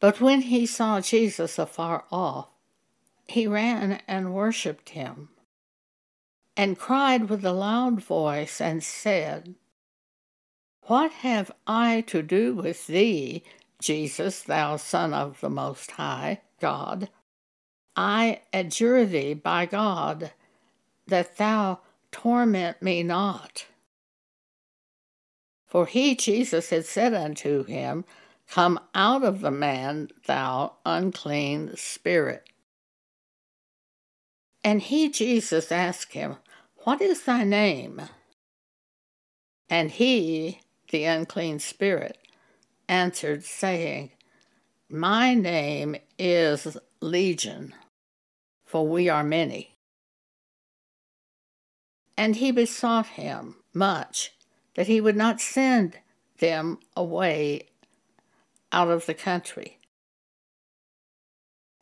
But 0.00 0.20
when 0.20 0.42
he 0.42 0.66
saw 0.66 1.00
Jesus 1.00 1.58
afar 1.58 2.04
off, 2.10 2.48
he 3.26 3.46
ran 3.46 4.00
and 4.06 4.34
worshipped 4.34 4.90
him, 4.90 5.28
and 6.56 6.78
cried 6.78 7.28
with 7.28 7.44
a 7.44 7.52
loud 7.52 8.02
voice 8.02 8.60
and 8.60 8.82
said, 8.82 9.54
what 10.88 11.12
have 11.12 11.50
I 11.66 12.00
to 12.06 12.22
do 12.22 12.54
with 12.54 12.86
thee, 12.86 13.42
Jesus, 13.78 14.42
thou 14.42 14.76
Son 14.76 15.12
of 15.12 15.38
the 15.40 15.50
Most 15.50 15.90
High 15.90 16.40
God? 16.60 17.10
I 17.94 18.40
adjure 18.54 19.04
thee 19.04 19.34
by 19.34 19.66
God 19.66 20.32
that 21.06 21.36
thou 21.36 21.80
torment 22.10 22.80
me 22.80 23.02
not. 23.02 23.66
For 25.66 25.84
he, 25.84 26.14
Jesus, 26.14 26.70
had 26.70 26.86
said 26.86 27.12
unto 27.12 27.64
him, 27.64 28.06
Come 28.48 28.80
out 28.94 29.24
of 29.24 29.40
the 29.40 29.50
man, 29.50 30.08
thou 30.26 30.76
unclean 30.86 31.76
spirit. 31.76 32.48
And 34.64 34.80
he, 34.80 35.08
Jesus, 35.10 35.70
asked 35.70 36.14
him, 36.14 36.36
What 36.84 37.00
is 37.02 37.22
thy 37.22 37.44
name? 37.44 38.02
And 39.68 39.90
he, 39.90 40.60
the 40.90 41.04
unclean 41.04 41.58
spirit, 41.58 42.16
answered, 42.88 43.44
saying, 43.44 44.12
My 44.88 45.34
name 45.34 45.96
is 46.18 46.78
Legion, 47.00 47.74
for 48.64 48.86
we 48.86 49.10
are 49.10 49.24
many. 49.24 49.76
And 52.16 52.36
he 52.36 52.50
besought 52.50 53.06
him 53.06 53.56
much 53.74 54.32
that 54.74 54.86
he 54.86 55.00
would 55.00 55.16
not 55.16 55.40
send 55.40 55.98
them 56.38 56.78
away 56.96 57.67
out 58.72 58.90
of 58.90 59.06
the 59.06 59.14
country. 59.14 59.78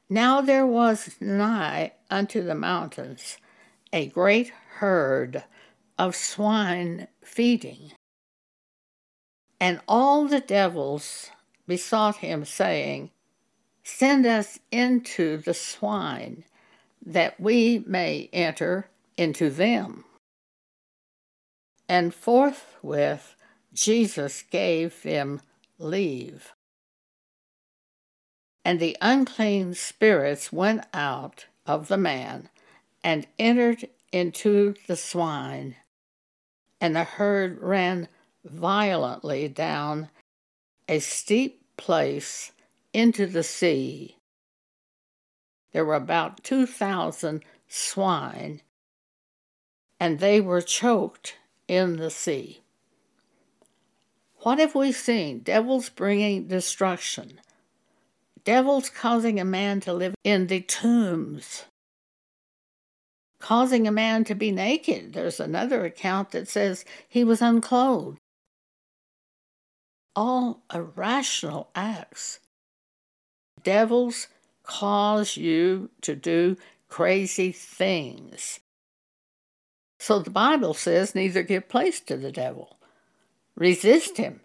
Now 0.08 0.40
there 0.40 0.66
was 0.66 1.16
nigh 1.20 1.92
unto 2.10 2.42
the 2.42 2.54
mountains 2.54 3.38
a 3.92 4.06
great 4.06 4.52
herd 4.78 5.44
of 5.98 6.14
swine 6.14 7.08
feeding. 7.22 7.92
And 9.58 9.80
all 9.88 10.26
the 10.26 10.40
devils 10.40 11.30
besought 11.66 12.16
him, 12.16 12.44
saying, 12.44 13.10
Send 13.82 14.26
us 14.26 14.58
into 14.70 15.38
the 15.38 15.54
swine, 15.54 16.44
that 17.04 17.40
we 17.40 17.82
may 17.86 18.28
enter 18.32 18.90
into 19.16 19.48
them. 19.48 20.04
And 21.88 22.12
forthwith 22.12 23.36
Jesus 23.72 24.42
gave 24.42 25.02
them 25.02 25.40
leave. 25.78 26.52
And 28.66 28.80
the 28.80 28.96
unclean 29.00 29.74
spirits 29.74 30.52
went 30.52 30.86
out 30.92 31.46
of 31.66 31.86
the 31.86 31.96
man 31.96 32.48
and 33.04 33.28
entered 33.38 33.88
into 34.10 34.74
the 34.88 34.96
swine, 34.96 35.76
and 36.80 36.96
the 36.96 37.04
herd 37.04 37.62
ran 37.62 38.08
violently 38.44 39.46
down 39.46 40.10
a 40.88 40.98
steep 40.98 41.62
place 41.76 42.50
into 42.92 43.26
the 43.26 43.44
sea. 43.44 44.16
There 45.70 45.84
were 45.84 45.94
about 45.94 46.42
2,000 46.42 47.44
swine, 47.68 48.62
and 50.00 50.18
they 50.18 50.40
were 50.40 50.60
choked 50.60 51.36
in 51.68 51.98
the 51.98 52.10
sea. 52.10 52.62
What 54.38 54.58
have 54.58 54.74
we 54.74 54.90
seen? 54.90 55.38
Devils 55.38 55.88
bringing 55.88 56.48
destruction. 56.48 57.40
Devils 58.46 58.90
causing 58.90 59.40
a 59.40 59.44
man 59.44 59.80
to 59.80 59.92
live 59.92 60.14
in 60.22 60.46
the 60.46 60.60
tombs. 60.60 61.64
Causing 63.40 63.88
a 63.88 63.92
man 63.92 64.22
to 64.22 64.36
be 64.36 64.52
naked. 64.52 65.14
There's 65.14 65.40
another 65.40 65.84
account 65.84 66.30
that 66.30 66.46
says 66.46 66.84
he 67.08 67.24
was 67.24 67.42
unclothed. 67.42 68.18
All 70.14 70.62
irrational 70.72 71.70
acts. 71.74 72.38
Devils 73.64 74.28
cause 74.62 75.36
you 75.36 75.90
to 76.02 76.14
do 76.14 76.56
crazy 76.88 77.50
things. 77.50 78.60
So 79.98 80.20
the 80.20 80.30
Bible 80.30 80.72
says 80.72 81.16
neither 81.16 81.42
give 81.42 81.68
place 81.68 81.98
to 82.02 82.16
the 82.16 82.30
devil. 82.30 82.78
Resist 83.56 84.18
him. 84.18 84.40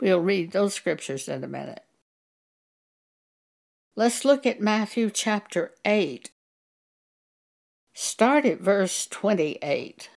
We'll 0.00 0.20
read 0.20 0.52
those 0.52 0.74
scriptures 0.74 1.28
in 1.28 1.42
a 1.42 1.48
minute. 1.48 1.82
Let's 3.96 4.24
look 4.24 4.46
at 4.46 4.60
Matthew 4.60 5.10
chapter 5.10 5.72
8. 5.84 6.30
Start 7.94 8.44
at 8.44 8.60
verse 8.60 9.06
28. 9.08 10.10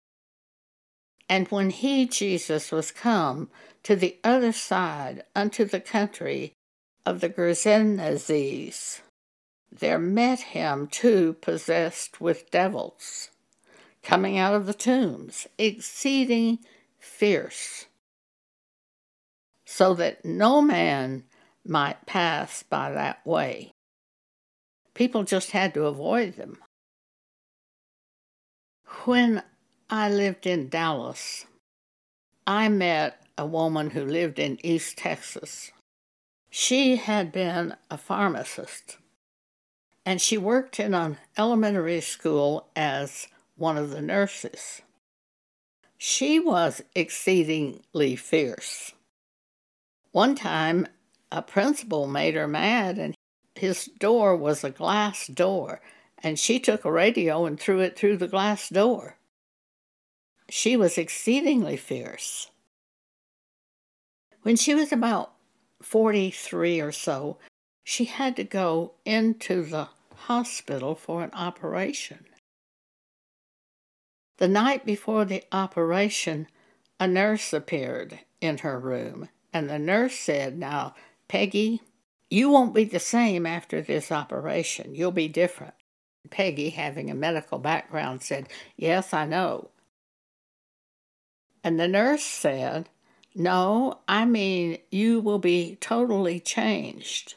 And 1.27 1.47
when 1.47 1.71
he, 1.71 2.05
Jesus, 2.05 2.71
was 2.71 2.91
come 2.91 3.49
to 3.83 3.95
the 3.95 4.17
other 4.23 4.51
side 4.51 5.23
unto 5.35 5.65
the 5.65 5.79
country 5.79 6.53
of 7.05 7.21
the 7.21 7.29
Gergesenes, 7.29 8.99
there 9.71 9.97
met 9.97 10.39
him 10.41 10.87
two 10.87 11.33
possessed 11.41 12.21
with 12.21 12.51
devils 12.51 13.29
coming 14.03 14.37
out 14.37 14.53
of 14.53 14.65
the 14.65 14.73
tombs, 14.73 15.47
exceeding 15.57 16.59
fierce, 16.99 17.85
so 19.71 19.93
that 19.93 20.25
no 20.25 20.61
man 20.61 21.23
might 21.65 22.05
pass 22.05 22.61
by 22.61 22.91
that 22.91 23.25
way. 23.25 23.71
People 24.93 25.23
just 25.23 25.51
had 25.51 25.73
to 25.73 25.85
avoid 25.85 26.35
them. 26.35 26.57
When 29.05 29.41
I 29.89 30.09
lived 30.09 30.45
in 30.45 30.67
Dallas, 30.67 31.45
I 32.45 32.67
met 32.67 33.21
a 33.37 33.45
woman 33.45 33.91
who 33.91 34.03
lived 34.03 34.39
in 34.39 34.59
East 34.61 34.97
Texas. 34.97 35.71
She 36.49 36.97
had 36.97 37.31
been 37.31 37.73
a 37.89 37.97
pharmacist, 37.97 38.97
and 40.05 40.19
she 40.19 40.37
worked 40.37 40.81
in 40.81 40.93
an 40.93 41.17
elementary 41.37 42.01
school 42.01 42.67
as 42.75 43.29
one 43.55 43.77
of 43.77 43.91
the 43.91 44.01
nurses. 44.01 44.81
She 45.97 46.41
was 46.41 46.81
exceedingly 46.93 48.17
fierce. 48.17 48.91
One 50.11 50.35
time, 50.35 50.87
a 51.31 51.41
principal 51.41 52.07
made 52.07 52.35
her 52.35 52.47
mad, 52.47 52.97
and 52.97 53.15
his 53.55 53.85
door 53.85 54.35
was 54.35 54.63
a 54.63 54.69
glass 54.69 55.27
door, 55.27 55.81
and 56.17 56.37
she 56.37 56.59
took 56.59 56.83
a 56.83 56.91
radio 56.91 57.45
and 57.45 57.59
threw 57.59 57.79
it 57.79 57.97
through 57.97 58.17
the 58.17 58.27
glass 58.27 58.69
door. 58.69 59.17
She 60.49 60.75
was 60.75 60.97
exceedingly 60.97 61.77
fierce. 61.77 62.51
When 64.43 64.57
she 64.57 64.75
was 64.75 64.91
about 64.91 65.33
43 65.81 66.81
or 66.81 66.91
so, 66.91 67.37
she 67.83 68.05
had 68.05 68.35
to 68.35 68.43
go 68.43 68.93
into 69.05 69.63
the 69.63 69.87
hospital 70.15 70.95
for 70.95 71.23
an 71.23 71.31
operation. 71.33 72.25
The 74.37 74.47
night 74.47 74.85
before 74.85 75.23
the 75.23 75.43
operation, 75.51 76.47
a 76.99 77.07
nurse 77.07 77.53
appeared 77.53 78.19
in 78.41 78.59
her 78.59 78.79
room, 78.79 79.29
and 79.53 79.69
the 79.69 79.79
nurse 79.79 80.15
said, 80.15 80.57
Now, 80.57 80.95
Peggy, 81.27 81.81
you 82.29 82.49
won't 82.49 82.73
be 82.73 82.85
the 82.85 82.99
same 82.99 83.45
after 83.45 83.81
this 83.81 84.11
operation. 84.11 84.95
You'll 84.95 85.11
be 85.11 85.27
different. 85.27 85.73
Peggy, 86.29 86.69
having 86.69 87.09
a 87.09 87.15
medical 87.15 87.59
background, 87.59 88.21
said, 88.21 88.47
Yes, 88.77 89.13
I 89.13 89.25
know. 89.25 89.69
And 91.63 91.79
the 91.79 91.87
nurse 91.87 92.23
said, 92.23 92.89
No, 93.35 93.99
I 94.07 94.25
mean 94.25 94.77
you 94.91 95.19
will 95.19 95.39
be 95.39 95.77
totally 95.81 96.39
changed. 96.39 97.35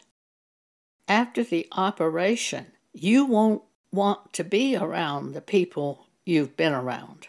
After 1.09 1.43
the 1.43 1.67
operation, 1.73 2.67
you 2.93 3.27
won't 3.27 3.63
want 3.93 4.33
to 4.33 4.45
be 4.45 4.77
around 4.77 5.33
the 5.33 5.41
people 5.41 6.07
you've 6.25 6.57
been 6.57 6.73
around. 6.73 7.29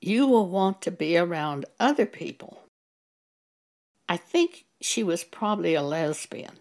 You 0.00 0.26
will 0.26 0.48
want 0.48 0.82
to 0.82 0.90
be 0.90 1.16
around 1.16 1.64
other 1.80 2.06
people. 2.06 2.63
I 4.14 4.16
think 4.16 4.66
she 4.80 5.02
was 5.02 5.24
probably 5.24 5.74
a 5.74 5.82
lesbian. 5.82 6.60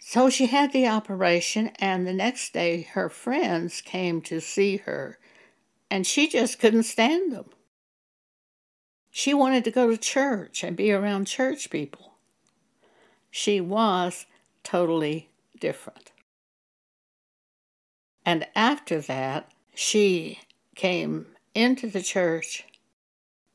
So 0.00 0.28
she 0.28 0.46
had 0.46 0.72
the 0.72 0.88
operation, 0.88 1.68
and 1.78 2.04
the 2.04 2.12
next 2.12 2.52
day 2.52 2.82
her 2.94 3.08
friends 3.08 3.80
came 3.80 4.20
to 4.22 4.40
see 4.40 4.78
her, 4.78 5.20
and 5.88 6.04
she 6.04 6.26
just 6.26 6.58
couldn't 6.58 6.82
stand 6.82 7.30
them. 7.30 7.50
She 9.12 9.32
wanted 9.32 9.62
to 9.66 9.70
go 9.70 9.88
to 9.88 9.96
church 9.96 10.64
and 10.64 10.76
be 10.76 10.90
around 10.90 11.28
church 11.28 11.70
people. 11.70 12.14
She 13.30 13.60
was 13.60 14.26
totally 14.64 15.28
different. 15.60 16.10
And 18.26 18.48
after 18.56 19.00
that, 19.02 19.52
she 19.76 20.40
came 20.74 21.26
into 21.54 21.86
the 21.86 22.02
church 22.02 22.64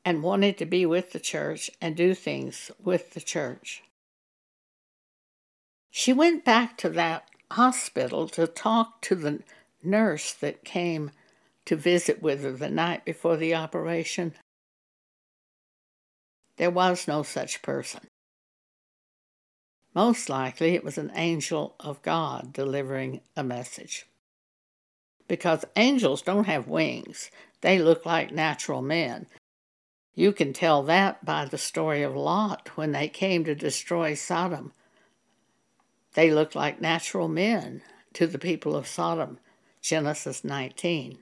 and 0.06 0.24
wanted 0.24 0.58
to 0.58 0.66
be 0.66 0.86
with 0.86 1.12
the 1.12 1.20
church 1.20 1.70
and 1.82 1.96
do 1.96 2.14
things 2.14 2.72
with 2.84 3.12
the 3.12 3.22
church. 3.22 3.84
She 5.92 6.12
went 6.12 6.44
back 6.44 6.78
to 6.80 6.90
that 6.90 7.28
hospital 7.52 8.28
to 8.30 8.48
talk 8.48 9.02
to 9.02 9.16
the 9.16 9.44
nurse 9.84 10.34
that 10.34 10.64
came 10.64 11.12
to 11.66 11.76
visit 11.76 12.22
with 12.22 12.44
her 12.44 12.52
the 12.52 12.70
night 12.70 13.06
before 13.06 13.38
the 13.38 13.56
operation. 13.56 14.34
There 16.58 16.72
was 16.72 17.08
no 17.08 17.24
such 17.24 17.62
person. 17.62 18.02
Most 19.96 20.30
likely 20.30 20.74
it 20.74 20.84
was 20.84 20.98
an 20.98 21.12
angel 21.16 21.76
of 21.80 22.02
God 22.02 22.52
delivering 22.52 23.22
a 23.36 23.44
message 23.44 24.08
because 25.28 25.66
angels 25.76 26.22
don't 26.22 26.46
have 26.46 26.68
wings. 26.68 27.30
They 27.62 27.80
look 27.80 28.06
like 28.06 28.32
natural 28.32 28.82
men. 28.82 29.28
You 30.16 30.32
can 30.32 30.54
tell 30.54 30.84
that 30.84 31.26
by 31.26 31.46
the 31.46 31.58
story 31.58 32.04
of 32.04 32.16
Lot 32.16 32.70
when 32.76 32.92
they 32.92 33.08
came 33.08 33.44
to 33.46 33.56
destroy 33.56 34.14
Sodom. 34.14 34.72
They 36.14 36.32
looked 36.32 36.56
like 36.56 36.80
natural 36.80 37.28
men 37.28 37.82
to 38.14 38.28
the 38.28 38.38
people 38.38 38.76
of 38.76 38.88
Sodom. 38.88 39.40
Genesis 39.84 40.46
19. 40.46 41.18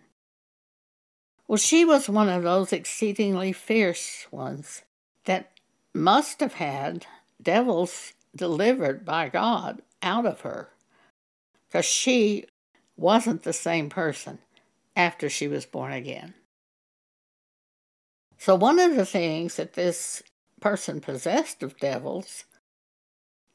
Well, 1.47 1.57
she 1.57 1.83
was 1.83 2.07
one 2.07 2.29
of 2.29 2.43
those 2.43 2.71
exceedingly 2.71 3.51
fierce 3.51 4.27
ones 4.29 4.83
that 5.25 5.59
must 5.93 6.39
have 6.41 6.53
had 6.53 7.07
devils 7.41 8.13
delivered 8.35 9.03
by 9.03 9.29
God 9.29 9.81
out 10.03 10.27
of 10.27 10.41
her 10.41 10.69
because 11.67 11.85
she 11.85 12.45
wasn't 12.95 13.41
the 13.43 13.51
same 13.51 13.89
person 13.89 14.37
after 14.95 15.27
she 15.27 15.47
was 15.47 15.65
born 15.65 15.91
again. 15.91 16.35
So, 18.41 18.55
one 18.55 18.79
of 18.79 18.95
the 18.95 19.05
things 19.05 19.57
that 19.57 19.73
this 19.73 20.23
person 20.59 20.99
possessed 20.99 21.61
of 21.61 21.77
devils, 21.77 22.45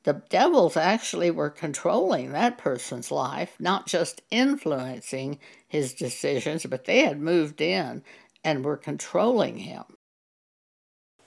the 0.05 0.23
devils 0.31 0.77
actually 0.77 1.33
were 1.33 1.51
controlling 1.51 2.31
that 2.31 2.57
person's 2.57 3.11
life, 3.11 3.57
not 3.59 3.89
just 3.89 4.23
influencing 4.31 5.41
his 5.67 5.93
decisions, 5.93 6.65
but 6.67 6.85
they 6.85 7.01
had 7.01 7.19
moved 7.21 7.61
in 7.61 8.05
and 8.45 8.65
were 8.65 8.77
controlling 8.77 9.57
him. 9.57 9.83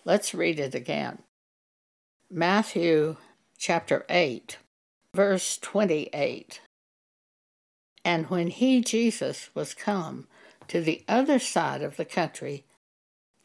Let's 0.05 0.33
read 0.33 0.57
it 0.57 0.73
again. 0.73 1.23
Matthew 2.31 3.17
chapter 3.57 4.05
8, 4.07 4.57
verse 5.13 5.57
28. 5.57 6.61
And 8.05 8.29
when 8.29 8.47
he, 8.51 8.79
Jesus, 8.79 9.49
was 9.53 9.73
come 9.73 10.29
to 10.69 10.79
the 10.79 11.03
other 11.09 11.39
side 11.39 11.81
of 11.81 11.97
the 11.97 12.05
country, 12.05 12.63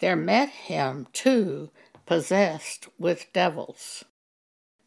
there 0.01 0.17
met 0.17 0.49
him 0.51 1.07
two 1.13 1.71
possessed 2.07 2.89
with 2.99 3.33
devils, 3.33 4.05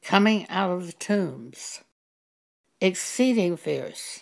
coming 0.02 0.48
out 0.50 0.72
of 0.72 0.88
the 0.88 0.94
tombs, 0.94 1.82
exceeding 2.80 3.58
fierce, 3.58 4.22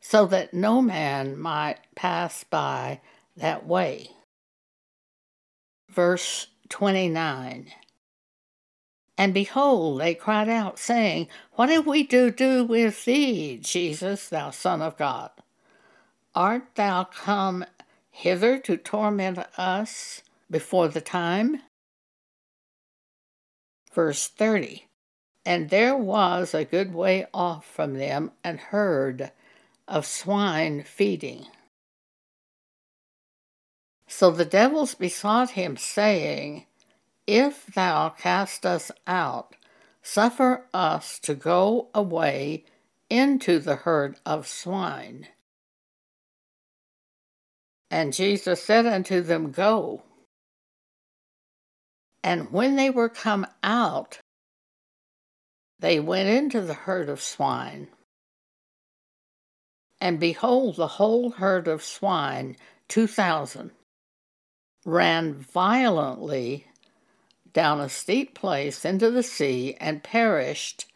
so 0.00 0.26
that 0.26 0.52
no 0.52 0.82
man 0.82 1.38
might 1.38 1.78
pass 1.94 2.44
by 2.44 3.00
that 3.36 3.66
way. 3.66 4.10
Verse 5.88 6.48
29 6.68 7.66
And 9.16 9.34
behold, 9.34 10.00
they 10.00 10.14
cried 10.14 10.48
out, 10.48 10.78
saying, 10.78 11.28
What 11.52 11.68
have 11.68 11.86
we 11.86 12.04
to 12.08 12.30
do 12.30 12.64
with 12.64 13.04
thee, 13.04 13.58
Jesus, 13.62 14.28
thou 14.28 14.50
Son 14.50 14.82
of 14.82 14.96
God? 14.96 15.30
Art 16.34 16.64
thou 16.76 17.04
come 17.04 17.64
hither 18.12 18.58
to 18.60 18.76
torment 18.76 19.38
us 19.58 20.22
before 20.48 20.86
the 20.86 21.00
time? 21.00 21.62
Verse 23.92 24.28
30 24.28 24.86
And 25.44 25.70
there 25.70 25.96
was 25.96 26.54
a 26.54 26.64
good 26.64 26.94
way 26.94 27.26
off 27.34 27.66
from 27.66 27.94
them 27.94 28.30
an 28.44 28.58
herd 28.58 29.32
of 29.88 30.06
swine 30.06 30.84
feeding. 30.84 31.46
So 34.06 34.30
the 34.30 34.44
devils 34.44 34.94
besought 34.94 35.50
him, 35.50 35.76
saying, 35.76 36.66
If 37.26 37.66
thou 37.66 38.10
cast 38.10 38.64
us 38.66 38.90
out, 39.06 39.56
suffer 40.02 40.66
us 40.74 41.18
to 41.20 41.34
go 41.34 41.88
away 41.94 42.64
into 43.08 43.58
the 43.58 43.76
herd 43.76 44.16
of 44.24 44.46
swine. 44.46 45.28
And 47.92 48.14
Jesus 48.14 48.62
said 48.62 48.86
unto 48.86 49.20
them, 49.20 49.50
Go. 49.52 50.02
And 52.24 52.50
when 52.50 52.76
they 52.76 52.88
were 52.88 53.10
come 53.10 53.46
out, 53.62 54.18
they 55.78 56.00
went 56.00 56.30
into 56.30 56.62
the 56.62 56.72
herd 56.72 57.10
of 57.10 57.20
swine. 57.20 57.88
And 60.00 60.18
behold, 60.18 60.76
the 60.76 60.86
whole 60.86 61.32
herd 61.32 61.68
of 61.68 61.84
swine, 61.84 62.56
two 62.88 63.06
thousand, 63.06 63.72
ran 64.86 65.34
violently 65.34 66.66
down 67.52 67.78
a 67.78 67.90
steep 67.90 68.34
place 68.34 68.86
into 68.86 69.10
the 69.10 69.22
sea 69.22 69.76
and 69.78 70.02
perished 70.02 70.86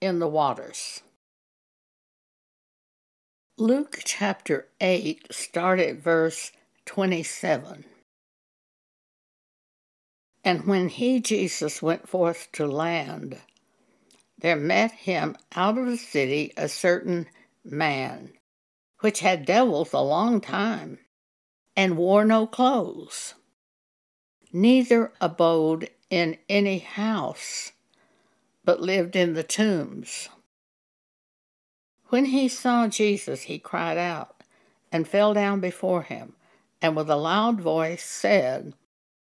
in 0.00 0.18
the 0.18 0.26
waters. 0.26 1.02
Luke 3.62 4.00
chapter 4.04 4.66
8, 4.80 5.32
start 5.32 5.78
at 5.78 5.98
verse 5.98 6.50
27. 6.84 7.84
And 10.42 10.66
when 10.66 10.88
he, 10.88 11.20
Jesus, 11.20 11.80
went 11.80 12.08
forth 12.08 12.48
to 12.54 12.66
land, 12.66 13.38
there 14.36 14.56
met 14.56 14.90
him 14.90 15.36
out 15.54 15.78
of 15.78 15.86
the 15.86 15.96
city 15.96 16.52
a 16.56 16.68
certain 16.68 17.28
man, 17.64 18.32
which 18.98 19.20
had 19.20 19.46
devils 19.46 19.92
a 19.92 20.00
long 20.00 20.40
time, 20.40 20.98
and 21.76 21.96
wore 21.96 22.24
no 22.24 22.48
clothes, 22.48 23.34
neither 24.52 25.12
abode 25.20 25.88
in 26.10 26.36
any 26.48 26.80
house, 26.80 27.70
but 28.64 28.80
lived 28.80 29.14
in 29.14 29.34
the 29.34 29.44
tombs. 29.44 30.28
When 32.12 32.26
he 32.26 32.46
saw 32.48 32.88
Jesus, 32.88 33.44
he 33.44 33.58
cried 33.58 33.96
out 33.96 34.42
and 34.92 35.08
fell 35.08 35.32
down 35.32 35.60
before 35.60 36.02
him, 36.02 36.34
and 36.82 36.94
with 36.94 37.08
a 37.08 37.16
loud 37.16 37.58
voice 37.58 38.04
said, 38.04 38.74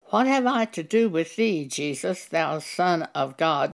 What 0.10 0.28
have 0.28 0.46
I 0.46 0.66
to 0.66 0.84
do 0.84 1.08
with 1.08 1.38
thee, 1.38 1.68
Jesus, 1.68 2.26
thou 2.26 2.60
Son 2.60 3.04
of 3.16 3.38
God? 3.38 3.72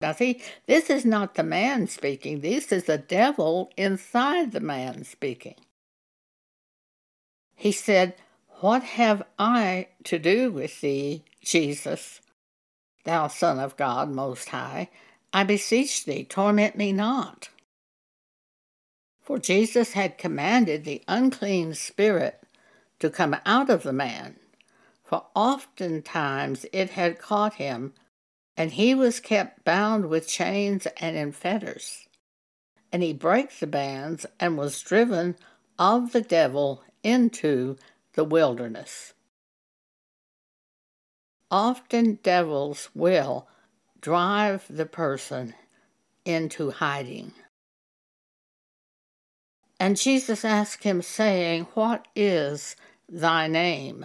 Now, 0.00 0.12
see, 0.12 0.40
this 0.66 0.88
is 0.88 1.04
not 1.04 1.34
the 1.34 1.42
man 1.42 1.88
speaking, 1.88 2.40
this 2.40 2.72
is 2.72 2.84
the 2.84 2.96
devil 2.96 3.70
inside 3.76 4.52
the 4.52 4.60
man 4.60 5.04
speaking. 5.04 5.56
He 7.54 7.70
said, 7.70 8.14
What 8.60 8.82
have 8.82 9.22
I 9.38 9.88
to 10.04 10.18
do 10.18 10.50
with 10.50 10.80
thee, 10.80 11.22
Jesus, 11.44 12.22
thou 13.04 13.26
Son 13.26 13.58
of 13.58 13.76
God 13.76 14.10
Most 14.10 14.48
High? 14.48 14.88
I 15.34 15.44
beseech 15.44 16.06
thee, 16.06 16.24
torment 16.24 16.78
me 16.78 16.94
not. 16.94 17.50
For 19.30 19.38
Jesus 19.38 19.92
had 19.92 20.18
commanded 20.18 20.82
the 20.82 21.04
unclean 21.06 21.74
spirit 21.74 22.42
to 22.98 23.08
come 23.08 23.36
out 23.46 23.70
of 23.70 23.84
the 23.84 23.92
man, 23.92 24.40
for 25.04 25.24
oftentimes 25.36 26.66
it 26.72 26.90
had 26.90 27.20
caught 27.20 27.54
him, 27.54 27.94
and 28.56 28.72
he 28.72 28.92
was 28.92 29.20
kept 29.20 29.62
bound 29.62 30.08
with 30.08 30.26
chains 30.26 30.88
and 30.96 31.16
in 31.16 31.30
fetters. 31.30 32.08
And 32.90 33.04
he 33.04 33.12
brake 33.12 33.56
the 33.60 33.68
bands 33.68 34.26
and 34.40 34.58
was 34.58 34.82
driven 34.82 35.36
of 35.78 36.10
the 36.10 36.22
devil 36.22 36.82
into 37.04 37.76
the 38.14 38.24
wilderness. 38.24 39.14
Often 41.52 42.18
devils 42.24 42.90
will 42.96 43.46
drive 44.00 44.64
the 44.68 44.86
person 44.86 45.54
into 46.24 46.72
hiding. 46.72 47.32
And 49.80 49.96
Jesus 49.96 50.44
asked 50.44 50.84
him, 50.84 51.00
saying, 51.00 51.66
What 51.72 52.06
is 52.14 52.76
thy 53.08 53.46
name? 53.46 54.04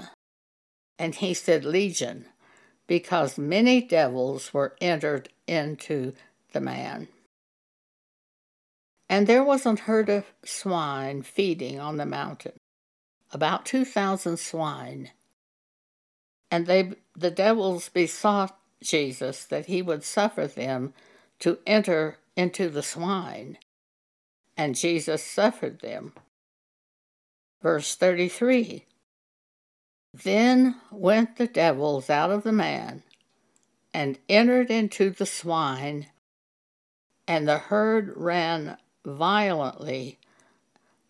And 0.97 1.13
he 1.13 1.33
said, 1.33 1.65
Legion, 1.65 2.27
because 2.87 3.37
many 3.37 3.81
devils 3.81 4.53
were 4.53 4.77
entered 4.79 5.27
into 5.47 6.13
the 6.53 6.61
man. 6.61 7.09
And 9.09 9.27
there 9.27 9.43
was 9.43 9.65
an 9.65 9.75
herd 9.75 10.07
of 10.07 10.25
swine 10.45 11.23
feeding 11.23 11.77
on 11.77 11.97
the 11.97 12.05
mountain, 12.05 12.53
about 13.31 13.65
two 13.65 13.83
thousand 13.83 14.37
swine. 14.37 15.11
And 16.49 16.67
they, 16.67 16.93
the 17.17 17.31
devils 17.31 17.89
besought 17.89 18.57
Jesus 18.81 19.43
that 19.45 19.65
he 19.65 19.81
would 19.81 20.05
suffer 20.05 20.47
them 20.47 20.93
to 21.39 21.59
enter 21.67 22.17
into 22.37 22.69
the 22.69 22.81
swine 22.81 23.57
and 24.57 24.75
Jesus 24.75 25.23
suffered 25.23 25.81
them. 25.81 26.13
Verse 27.61 27.95
33 27.95 28.85
Then 30.13 30.75
went 30.91 31.37
the 31.37 31.47
devils 31.47 32.09
out 32.09 32.31
of 32.31 32.43
the 32.43 32.51
man 32.51 33.03
and 33.93 34.19
entered 34.27 34.69
into 34.69 35.09
the 35.09 35.25
swine, 35.25 36.07
and 37.27 37.47
the 37.47 37.57
herd 37.57 38.13
ran 38.15 38.77
violently 39.05 40.19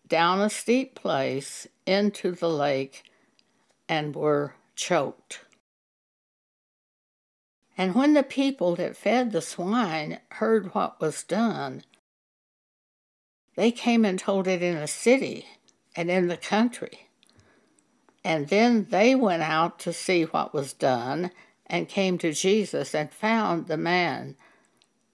down 0.06 0.40
a 0.40 0.50
steep 0.50 0.94
place 0.94 1.66
into 1.84 2.32
the 2.32 2.48
lake 2.48 3.02
and 3.88 4.14
were 4.14 4.54
choked. 4.74 5.40
And 7.78 7.94
when 7.94 8.14
the 8.14 8.22
people 8.22 8.76
that 8.76 8.96
fed 8.96 9.32
the 9.32 9.42
swine 9.42 10.20
heard 10.32 10.74
what 10.74 11.00
was 11.00 11.22
done, 11.22 11.82
they 13.56 13.72
came 13.72 14.04
and 14.04 14.18
told 14.18 14.46
it 14.46 14.62
in 14.62 14.76
the 14.76 14.86
city 14.86 15.46
and 15.96 16.10
in 16.10 16.28
the 16.28 16.36
country. 16.36 17.08
And 18.24 18.48
then 18.48 18.86
they 18.90 19.14
went 19.14 19.42
out 19.42 19.78
to 19.80 19.92
see 19.92 20.24
what 20.24 20.54
was 20.54 20.72
done 20.72 21.30
and 21.66 21.88
came 21.88 22.18
to 22.18 22.32
Jesus 22.32 22.94
and 22.94 23.10
found 23.10 23.66
the 23.66 23.76
man 23.76 24.36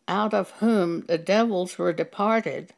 out 0.09 0.35
of 0.35 0.50
whom 0.52 1.02
the 1.02 1.18
devils 1.18 1.78
were 1.78 1.92
departed, 1.92 2.74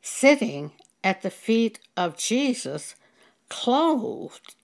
sitting 0.00 0.72
at 1.04 1.22
the 1.22 1.30
feet 1.30 1.78
of 1.96 2.16
Jesus, 2.16 2.96
clothed 3.48 4.54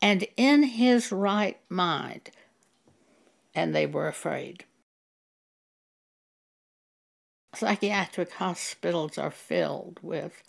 and 0.00 0.26
in 0.36 0.62
his 0.62 1.12
right 1.12 1.58
mind. 1.68 2.30
And 3.54 3.74
they 3.74 3.86
were 3.86 4.08
afraid. 4.08 4.64
Psychiatric 7.56 8.32
hospitals 8.32 9.16
are 9.16 9.30
filled 9.30 9.98
with 10.02 10.42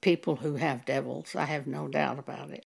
people 0.00 0.36
who 0.36 0.54
have 0.54 0.84
devils. 0.84 1.34
I 1.34 1.46
have 1.46 1.66
no 1.66 1.88
doubt 1.88 2.20
about 2.20 2.50
it. 2.50 2.64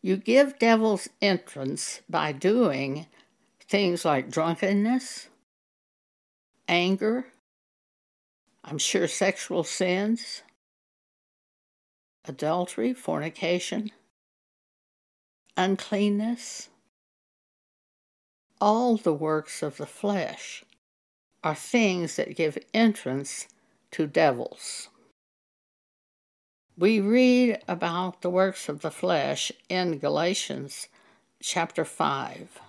You 0.00 0.16
give 0.16 0.58
devils 0.58 1.10
entrance 1.20 2.00
by 2.08 2.32
doing 2.32 3.06
things 3.68 4.04
like 4.06 4.30
drunkenness, 4.30 5.28
anger, 6.66 7.26
I'm 8.64 8.78
sure 8.78 9.06
sexual 9.06 9.62
sins, 9.62 10.42
adultery, 12.24 12.94
fornication, 12.94 13.90
uncleanness, 15.56 16.70
all 18.58 18.96
the 18.96 19.12
works 19.12 19.62
of 19.62 19.76
the 19.76 19.86
flesh 19.86 20.64
are 21.42 21.54
things 21.54 22.16
that 22.16 22.36
give 22.36 22.58
entrance 22.72 23.48
to 23.90 24.06
devils. 24.06 24.88
We 26.76 27.00
read 27.00 27.60
about 27.68 28.22
the 28.22 28.30
works 28.30 28.68
of 28.68 28.80
the 28.80 28.90
flesh 28.90 29.52
in 29.68 29.98
Galatians 29.98 30.88
chapter 31.40 31.84
5. 31.84 32.60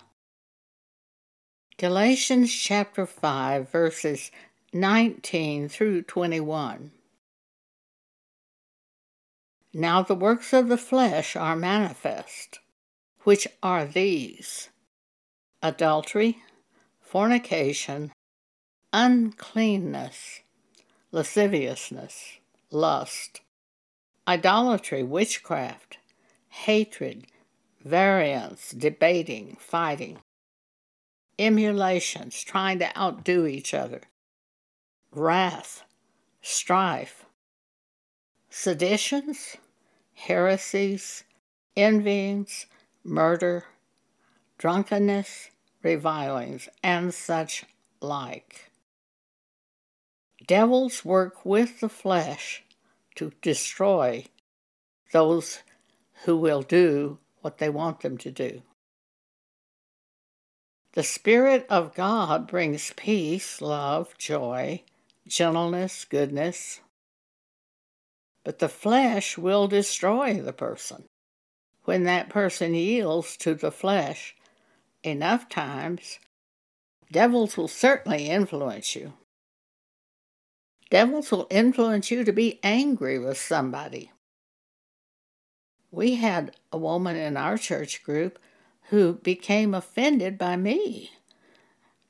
Galatians 1.78 2.52
chapter 2.54 3.06
5, 3.06 3.68
verses 3.70 4.30
19 4.72 5.68
through 5.68 6.02
21. 6.02 6.92
Now 9.72 10.02
the 10.02 10.14
works 10.14 10.52
of 10.52 10.68
the 10.68 10.76
flesh 10.76 11.34
are 11.34 11.56
manifest, 11.56 12.60
which 13.22 13.48
are 13.62 13.84
these 13.84 14.68
adultery, 15.62 16.38
fornication, 17.00 18.12
uncleanness, 18.96 20.42
lasciviousness, 21.10 22.38
lust, 22.70 23.40
idolatry, 24.28 25.02
witchcraft, 25.02 25.98
hatred, 26.48 27.26
variance, 27.84 28.70
debating, 28.70 29.56
fighting, 29.58 30.18
emulations, 31.40 32.40
trying 32.44 32.78
to 32.78 32.96
outdo 32.96 33.48
each 33.48 33.74
other, 33.74 34.02
wrath, 35.10 35.82
strife, 36.40 37.24
seditions, 38.48 39.56
heresies, 40.14 41.24
envyings, 41.76 42.66
murder, 43.02 43.64
drunkenness, 44.56 45.50
revilings, 45.82 46.68
and 46.84 47.12
such 47.12 47.64
like. 48.00 48.70
Devils 50.46 51.04
work 51.04 51.44
with 51.44 51.80
the 51.80 51.88
flesh 51.88 52.64
to 53.14 53.32
destroy 53.40 54.26
those 55.12 55.60
who 56.24 56.36
will 56.36 56.62
do 56.62 57.18
what 57.40 57.58
they 57.58 57.68
want 57.68 58.00
them 58.00 58.18
to 58.18 58.30
do. 58.30 58.62
The 60.92 61.02
Spirit 61.02 61.66
of 61.68 61.94
God 61.94 62.46
brings 62.46 62.92
peace, 62.96 63.60
love, 63.60 64.16
joy, 64.18 64.82
gentleness, 65.26 66.04
goodness. 66.04 66.80
But 68.44 68.58
the 68.58 68.68
flesh 68.68 69.38
will 69.38 69.66
destroy 69.66 70.34
the 70.34 70.52
person. 70.52 71.04
When 71.84 72.04
that 72.04 72.28
person 72.28 72.74
yields 72.74 73.36
to 73.38 73.54
the 73.54 73.72
flesh 73.72 74.36
enough 75.02 75.48
times, 75.48 76.18
devils 77.10 77.56
will 77.56 77.68
certainly 77.68 78.28
influence 78.28 78.94
you. 78.94 79.14
Devils 80.94 81.32
will 81.32 81.48
influence 81.50 82.12
you 82.12 82.22
to 82.22 82.30
be 82.30 82.60
angry 82.62 83.18
with 83.18 83.36
somebody. 83.36 84.12
We 85.90 86.14
had 86.14 86.54
a 86.70 86.78
woman 86.78 87.16
in 87.16 87.36
our 87.36 87.58
church 87.58 88.04
group 88.04 88.38
who 88.90 89.14
became 89.14 89.74
offended 89.74 90.38
by 90.38 90.54
me. 90.54 91.10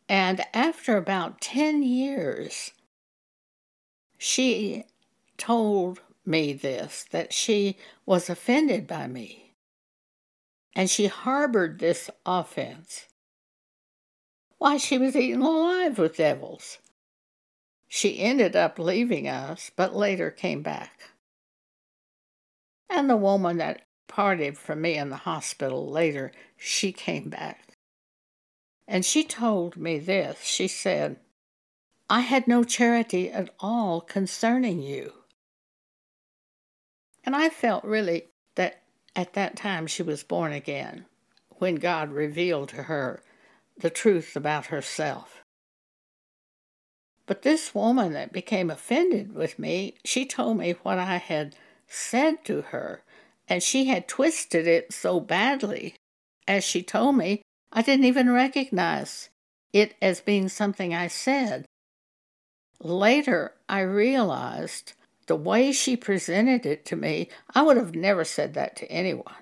And 0.06 0.42
after 0.52 0.98
about 0.98 1.40
10 1.40 1.82
years, 1.82 2.72
she 4.18 4.84
told 5.38 6.02
me 6.26 6.52
this 6.52 7.06
that 7.10 7.32
she 7.32 7.78
was 8.04 8.28
offended 8.28 8.86
by 8.86 9.06
me. 9.06 9.54
And 10.76 10.90
she 10.90 11.06
harbored 11.06 11.78
this 11.78 12.10
offense. 12.26 13.06
Why, 14.58 14.76
she 14.76 14.98
was 14.98 15.16
eaten 15.16 15.40
alive 15.40 15.96
with 15.96 16.18
devils. 16.18 16.80
She 17.96 18.18
ended 18.18 18.56
up 18.56 18.80
leaving 18.80 19.28
us, 19.28 19.70
but 19.76 19.94
later 19.94 20.28
came 20.32 20.62
back. 20.62 21.10
And 22.90 23.08
the 23.08 23.16
woman 23.16 23.58
that 23.58 23.82
parted 24.08 24.58
from 24.58 24.80
me 24.80 24.96
in 24.96 25.10
the 25.10 25.18
hospital 25.18 25.88
later, 25.88 26.32
she 26.56 26.90
came 26.90 27.28
back. 27.28 27.76
And 28.88 29.04
she 29.04 29.22
told 29.22 29.76
me 29.76 30.00
this. 30.00 30.42
She 30.42 30.66
said, 30.66 31.20
I 32.10 32.22
had 32.22 32.48
no 32.48 32.64
charity 32.64 33.30
at 33.30 33.54
all 33.60 34.00
concerning 34.00 34.82
you. 34.82 35.12
And 37.22 37.36
I 37.36 37.48
felt 37.48 37.84
really 37.84 38.24
that 38.56 38.82
at 39.14 39.34
that 39.34 39.54
time 39.54 39.86
she 39.86 40.02
was 40.02 40.24
born 40.24 40.50
again, 40.50 41.06
when 41.58 41.76
God 41.76 42.10
revealed 42.10 42.70
to 42.70 42.82
her 42.82 43.22
the 43.78 43.88
truth 43.88 44.34
about 44.34 44.66
herself. 44.66 45.43
But 47.26 47.42
this 47.42 47.74
woman 47.74 48.12
that 48.12 48.32
became 48.32 48.70
offended 48.70 49.34
with 49.34 49.58
me, 49.58 49.94
she 50.04 50.26
told 50.26 50.58
me 50.58 50.72
what 50.82 50.98
I 50.98 51.16
had 51.16 51.56
said 51.88 52.44
to 52.44 52.62
her, 52.62 53.02
and 53.48 53.62
she 53.62 53.86
had 53.86 54.08
twisted 54.08 54.66
it 54.66 54.92
so 54.92 55.20
badly, 55.20 55.94
as 56.46 56.64
she 56.64 56.82
told 56.82 57.16
me, 57.16 57.42
I 57.72 57.82
didn't 57.82 58.04
even 58.04 58.30
recognize 58.30 59.30
it 59.72 59.94
as 60.00 60.20
being 60.20 60.48
something 60.48 60.94
I 60.94 61.08
said. 61.08 61.64
Later, 62.80 63.54
I 63.68 63.80
realized 63.80 64.92
the 65.26 65.36
way 65.36 65.72
she 65.72 65.96
presented 65.96 66.66
it 66.66 66.84
to 66.86 66.96
me, 66.96 67.28
I 67.54 67.62
would 67.62 67.78
have 67.78 67.94
never 67.94 68.24
said 68.24 68.54
that 68.54 68.76
to 68.76 68.90
anyone. 68.92 69.34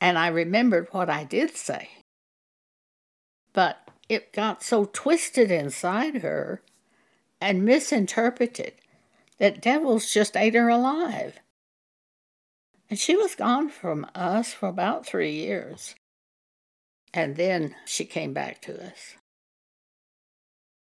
And 0.00 0.18
I 0.18 0.28
remembered 0.28 0.88
what 0.90 1.08
I 1.08 1.24
did 1.24 1.56
say. 1.56 1.88
But 3.54 3.83
it 4.08 4.32
got 4.32 4.62
so 4.62 4.84
twisted 4.92 5.50
inside 5.50 6.22
her 6.22 6.62
and 7.40 7.64
misinterpreted 7.64 8.74
that 9.38 9.60
devils 9.60 10.12
just 10.12 10.36
ate 10.36 10.54
her 10.54 10.68
alive. 10.68 11.38
And 12.90 12.98
she 12.98 13.16
was 13.16 13.34
gone 13.34 13.70
from 13.70 14.06
us 14.14 14.52
for 14.52 14.68
about 14.68 15.06
three 15.06 15.32
years. 15.32 15.94
And 17.12 17.36
then 17.36 17.74
she 17.86 18.04
came 18.04 18.32
back 18.32 18.60
to 18.62 18.86
us. 18.86 19.14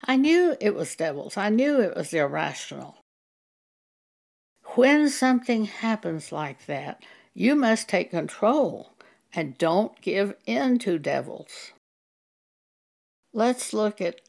I 0.07 0.17
knew 0.17 0.57
it 0.61 0.75
was 0.75 0.97
devils. 0.97 1.37
I 1.37 1.49
knew 1.49 1.81
it 1.81 1.97
was 1.97 2.13
irrational. 2.13 2.97
When 4.75 5.09
something 5.09 5.67
happens 5.67 6.33
like 6.33 6.67
that, 6.67 7.03
you 7.33 7.55
must 7.55 7.89
take 7.89 8.11
control 8.11 8.95
and 9.35 9.59
don't 9.59 10.01
give 10.01 10.35
in 10.47 10.79
to 10.81 10.99
devils. 10.99 11.73
Let's 13.37 13.73
look 13.73 14.01
at 14.01 14.21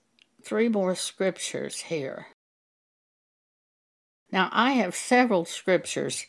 three 0.43 0.67
more 0.67 0.95
scriptures 0.95 1.79
here. 1.81 2.25
Now, 4.31 4.49
I 4.51 4.71
have 4.71 4.95
several 4.95 5.45
scriptures 5.45 6.25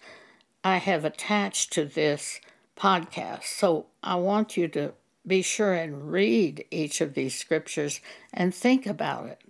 I 0.63 0.77
have 0.77 1.03
attached 1.03 1.73
to 1.73 1.87
this 1.87 2.39
podcast, 2.77 3.45
so 3.45 3.87
I 4.03 4.17
want 4.17 4.59
you 4.59 4.69
to 4.69 4.93
be 5.27 5.41
sure 5.41 5.73
and 5.73 6.13
read 6.13 6.67
each 6.71 7.01
of 7.01 7.15
these 7.15 7.35
scriptures 7.35 8.03
and 8.31 8.55
think 8.55 8.87
about 8.87 9.29
it. 9.29 9.41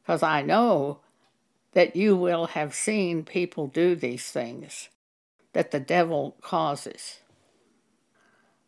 Because 0.00 0.22
I 0.22 0.42
know 0.42 1.00
that 1.72 1.96
you 1.96 2.16
will 2.16 2.46
have 2.46 2.76
seen 2.76 3.24
people 3.24 3.66
do 3.66 3.96
these 3.96 4.30
things 4.30 4.88
that 5.52 5.72
the 5.72 5.80
devil 5.80 6.36
causes. 6.40 7.18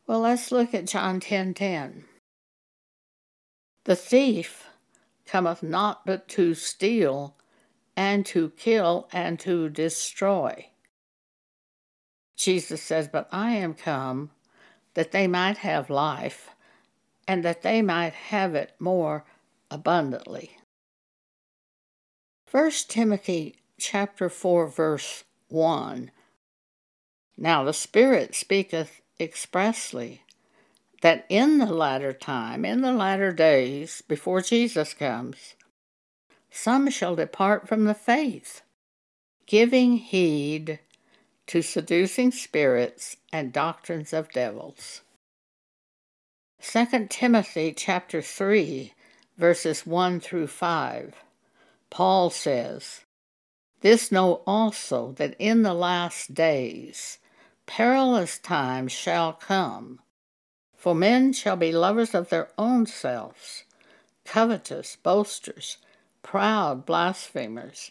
Well, 0.09 0.19
let's 0.19 0.51
look 0.51 0.75
at 0.75 0.87
John 0.87 1.21
10:10. 1.21 1.55
10, 1.55 1.55
10. 1.55 2.05
The 3.85 3.97
thief 3.97 4.69
cometh 5.27 5.63
not 5.63 6.07
but 6.07 6.29
to 6.29 6.55
steal, 6.55 7.37
and 7.97 8.27
to 8.27 8.51
kill, 8.51 9.09
and 9.13 9.39
to 9.41 9.69
destroy. 9.69 10.71
Jesus 12.37 12.83
says, 12.83 13.09
But 13.09 13.29
I 13.31 13.53
am 13.53 13.75
come 13.75 14.31
that 14.95 15.13
they 15.13 15.27
might 15.27 15.59
have 15.59 15.91
life, 15.91 16.51
and 17.29 17.45
that 17.45 17.63
they 17.63 17.83
might 17.83 18.15
have 18.15 18.55
it 18.55 18.73
more 18.79 19.25
abundantly. 19.71 20.59
1 22.51 22.71
Timothy 22.89 23.57
chapter 23.79 24.29
4 24.29 24.69
verse 24.69 25.25
1 25.49 26.11
Now 27.37 27.65
the 27.65 27.73
Spirit 27.73 28.35
speaketh 28.35 29.01
expressly 29.19 30.23
that 31.05 31.27
in 31.29 31.59
the 31.59 31.67
latter 31.67 32.15
time, 32.15 32.65
in 32.65 32.81
the 32.81 32.91
latter 32.91 33.31
days, 33.31 34.03
before 34.09 34.41
Jesus 34.41 34.95
comes, 34.95 35.55
some 36.51 36.89
shall 36.89 37.15
depart 37.15 37.69
from 37.69 37.85
the 37.85 37.93
faith, 37.93 38.63
giving 39.45 39.99
heed 39.99 40.79
to 41.47 41.61
seducing 41.61 42.31
spirits 42.31 43.19
and 43.31 43.53
doctrines 43.53 44.15
of 44.15 44.33
devils. 44.33 45.03
2 46.63 47.09
Timothy 47.11 47.75
chapter 47.77 48.23
3 48.23 48.95
verses 49.37 49.85
1 49.85 50.21
through 50.21 50.47
5. 50.47 51.15
Paul 51.91 52.31
says, 52.31 53.03
This 53.83 54.11
know 54.11 54.41
also 54.47 55.13
that 55.19 55.37
in 55.39 55.65
the 55.65 55.75
last 55.75 56.33
days 56.33 57.19
perilous 57.67 58.39
times 58.39 58.91
shall 58.91 59.35
come 59.35 60.01
For 60.85 60.95
men 60.95 61.33
shall 61.33 61.57
be 61.57 61.73
lovers 61.73 62.15
of 62.15 62.29
their 62.29 62.51
own 62.59 62.85
selves, 62.85 63.65
covetous, 64.27 64.97
boasters, 64.97 65.79
proud, 66.23 66.85
blasphemers, 66.85 67.91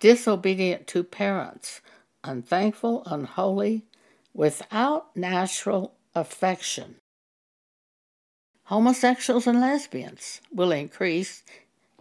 disobedient 0.00 0.88
to 0.88 1.04
parents, 1.04 1.80
unthankful, 2.24 3.04
unholy, 3.06 3.84
without 4.34 5.16
natural 5.16 5.94
affection. 6.16 6.96
Homosexuals 8.64 9.46
and 9.46 9.60
lesbians 9.60 10.40
will 10.52 10.72
increase 10.72 11.44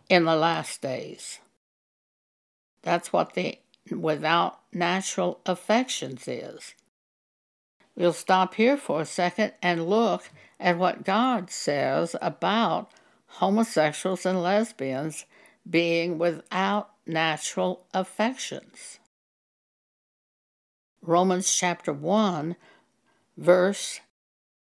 in 0.09 0.25
the 0.25 0.35
last 0.35 0.81
days. 0.81 1.37
That's 2.81 3.13
what 3.13 3.35
the 3.35 3.59
without 3.91 4.59
natural 4.73 5.39
affections 5.45 6.27
is. 6.27 6.73
We'll 7.95 8.13
stop 8.13 8.55
here 8.55 8.77
for 8.77 9.01
a 9.01 9.05
second 9.05 9.53
and 9.61 9.89
look 9.89 10.29
at 10.59 10.77
what 10.77 11.03
God 11.03 11.49
says 11.49 12.15
about 12.21 12.91
homosexuals 13.27 14.25
and 14.25 14.41
lesbians 14.41 15.25
being 15.69 16.17
without 16.17 16.91
natural 17.05 17.85
affections. 17.93 18.99
Romans 21.01 21.53
chapter 21.53 21.91
1, 21.91 22.55
verse 23.37 23.99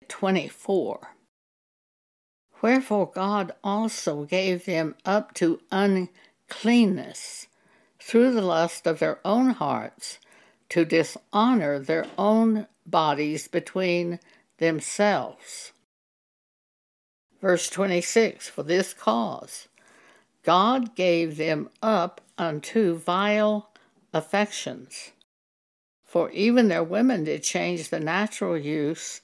24. 0.08 1.16
Wherefore 2.62 3.10
God 3.10 3.52
also 3.62 4.24
gave 4.24 4.64
them 4.64 4.94
up 5.04 5.34
to 5.34 5.60
uncleanness 5.70 7.48
through 8.00 8.32
the 8.32 8.42
lust 8.42 8.86
of 8.86 8.98
their 8.98 9.18
own 9.24 9.50
hearts 9.50 10.18
to 10.70 10.84
dishonor 10.84 11.78
their 11.78 12.06
own 12.16 12.66
bodies 12.86 13.48
between 13.48 14.20
themselves. 14.58 15.72
Verse 17.40 17.68
26 17.68 18.48
For 18.48 18.62
this 18.62 18.94
cause 18.94 19.68
God 20.42 20.94
gave 20.94 21.36
them 21.36 21.70
up 21.82 22.20
unto 22.38 22.96
vile 22.96 23.70
affections. 24.12 25.10
For 26.04 26.30
even 26.30 26.68
their 26.68 26.84
women 26.84 27.24
did 27.24 27.42
change 27.42 27.88
the 27.88 28.00
natural 28.00 28.56
use 28.56 29.20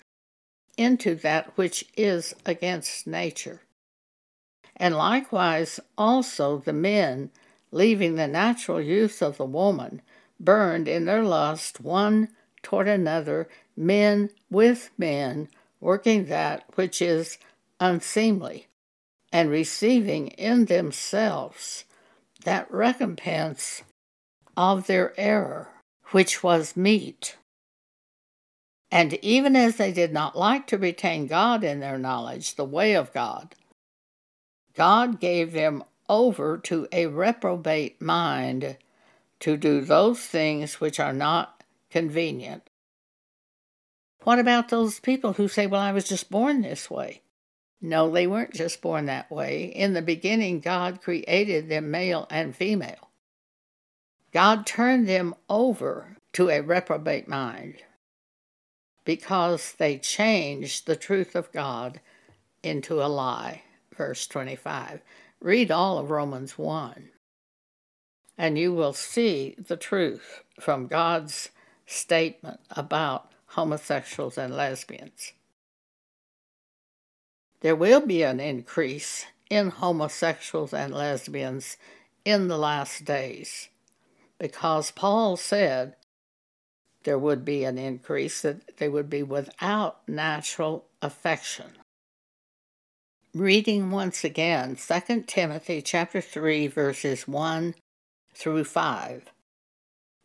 into 0.76 1.14
that 1.16 1.56
which 1.56 1.84
is 1.96 2.34
against 2.44 3.06
nature. 3.06 3.60
And 4.76 4.96
likewise 4.96 5.78
also 5.96 6.58
the 6.58 6.72
men, 6.72 7.30
leaving 7.70 8.16
the 8.16 8.26
natural 8.26 8.80
use 8.80 9.22
of 9.22 9.36
the 9.36 9.44
woman, 9.44 10.02
burned 10.40 10.88
in 10.88 11.04
their 11.04 11.22
lust 11.22 11.80
one 11.80 12.28
toward 12.62 12.88
another, 12.88 13.48
men 13.76 14.30
with 14.50 14.90
men, 14.96 15.48
working 15.80 16.26
that 16.26 16.64
which 16.74 17.02
is 17.02 17.38
unseemly, 17.80 18.68
and 19.32 19.50
receiving 19.50 20.28
in 20.28 20.66
themselves 20.66 21.84
that 22.44 22.70
recompense 22.70 23.82
of 24.56 24.86
their 24.86 25.18
error, 25.18 25.70
which 26.10 26.42
was 26.42 26.76
meet. 26.76 27.36
And 28.90 29.14
even 29.22 29.56
as 29.56 29.76
they 29.76 29.90
did 29.90 30.12
not 30.12 30.36
like 30.36 30.66
to 30.66 30.78
retain 30.78 31.26
God 31.26 31.64
in 31.64 31.80
their 31.80 31.98
knowledge, 31.98 32.56
the 32.56 32.64
way 32.64 32.94
of 32.94 33.12
God, 33.12 33.54
God 34.74 35.18
gave 35.18 35.52
them 35.52 35.82
over 36.08 36.58
to 36.58 36.86
a 36.92 37.06
reprobate 37.06 38.02
mind 38.02 38.76
to 39.40 39.56
do 39.56 39.80
those 39.80 40.20
things 40.20 40.80
which 40.80 41.00
are 41.00 41.12
not 41.12 41.61
convenient. 41.93 42.68
What 44.24 44.38
about 44.38 44.68
those 44.68 44.99
people 44.99 45.34
who 45.34 45.47
say, 45.47 45.66
Well, 45.66 45.80
I 45.80 45.93
was 45.93 46.09
just 46.09 46.30
born 46.30 46.62
this 46.62 46.90
way? 46.90 47.22
No, 47.80 48.11
they 48.11 48.26
weren't 48.26 48.55
just 48.55 48.80
born 48.80 49.07
that 49.07 49.30
way. 49.30 49.64
In 49.64 49.93
the 49.93 50.03
beginning, 50.03 50.61
God 50.61 51.03
created 51.03 51.68
them 51.68 51.90
male 51.90 52.26
and 52.30 52.55
female. 52.55 53.11
God 54.32 54.64
turned 54.64 55.09
them 55.09 55.34
over 55.51 56.16
to 56.34 56.49
a 56.49 56.61
reprobate 56.61 57.28
mind 57.28 57.82
because 59.05 59.72
they 59.72 59.99
changed 59.99 60.86
the 60.86 60.97
truth 60.97 61.34
of 61.34 61.53
God 61.53 62.01
into 62.62 63.03
a 63.03 63.07
lie. 63.07 63.62
Verse 63.97 64.26
25. 64.26 65.03
Read 65.40 65.72
all 65.72 65.99
of 65.99 66.11
Romans 66.11 66.57
1, 66.57 67.11
and 68.38 68.57
you 68.57 68.72
will 68.72 68.93
see 68.93 69.57
the 69.59 69.76
truth 69.76 70.45
from 70.61 70.86
God's 70.86 71.51
statement 71.93 72.61
about 72.70 73.30
homosexuals 73.49 74.38
and 74.38 74.57
lesbians. 74.57 75.32
There 77.61 77.76
will 77.76 78.05
be 78.05 78.22
an 78.22 78.40
increase 78.40 79.26
in 79.51 79.68
homosexuals 79.68 80.72
and 80.72 80.95
lesbians 80.95 81.76
in 82.24 82.49
the 82.49 82.59
last 82.59 83.05
days 83.05 83.68
because 84.38 84.90
Paul 84.90 85.36
said 85.36 85.95
there 87.05 87.18
would 87.18 87.45
be 87.45 87.64
an 87.64 87.78
increase, 87.78 88.43
that 88.43 88.76
they 88.78 88.88
would 88.88 89.09
be 89.09 89.22
without 89.22 90.01
natural 90.09 90.86
affection. 91.01 91.72
Reading 93.34 93.90
once 93.90 94.24
again 94.24 94.76
2 94.76 95.22
Timothy 95.26 95.80
chapter 95.80 96.20
3 96.20 96.66
verses 96.66 97.28
1 97.28 97.74
through 98.34 98.64
5. 98.64 99.32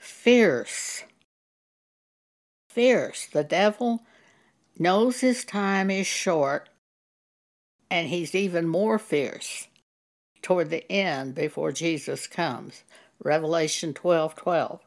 fierce. 0.00 1.04
Fierce. 2.70 3.26
The 3.26 3.44
devil 3.44 4.02
knows 4.78 5.20
his 5.20 5.44
time 5.44 5.90
is 5.90 6.06
short, 6.06 6.70
and 7.90 8.08
he's 8.08 8.34
even 8.34 8.66
more 8.66 8.98
fierce 8.98 9.68
toward 10.42 10.70
the 10.70 10.90
end 10.90 11.34
before 11.34 11.70
Jesus 11.70 12.26
comes. 12.26 12.82
Revelation 13.22 13.92
12 13.92 14.34
12. 14.34 14.80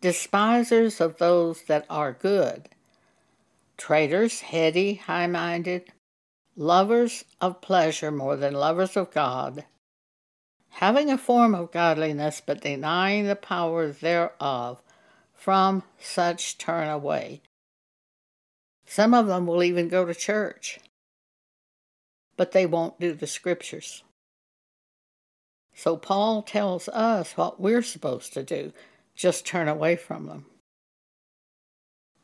Despisers 0.00 1.00
of 1.00 1.18
those 1.18 1.62
that 1.64 1.84
are 1.88 2.12
good, 2.12 2.70
traitors, 3.76 4.40
heady, 4.40 4.94
high 4.94 5.26
minded, 5.26 5.92
lovers 6.56 7.24
of 7.40 7.60
pleasure 7.60 8.10
more 8.10 8.34
than 8.34 8.54
lovers 8.54 8.96
of 8.96 9.12
God, 9.12 9.64
having 10.70 11.10
a 11.10 11.18
form 11.18 11.54
of 11.54 11.72
godliness 11.72 12.40
but 12.44 12.62
denying 12.62 13.26
the 13.26 13.36
power 13.36 13.90
thereof, 13.90 14.80
from 15.40 15.82
such 15.98 16.58
turn 16.58 16.86
away. 16.86 17.40
Some 18.84 19.14
of 19.14 19.26
them 19.26 19.46
will 19.46 19.62
even 19.62 19.88
go 19.88 20.04
to 20.04 20.14
church, 20.14 20.78
but 22.36 22.52
they 22.52 22.66
won't 22.66 23.00
do 23.00 23.14
the 23.14 23.26
scriptures. 23.26 24.04
So 25.74 25.96
Paul 25.96 26.42
tells 26.42 26.88
us 26.90 27.38
what 27.38 27.58
we're 27.58 27.82
supposed 27.82 28.34
to 28.34 28.42
do 28.42 28.74
just 29.14 29.46
turn 29.46 29.66
away 29.66 29.96
from 29.96 30.26
them. 30.26 30.44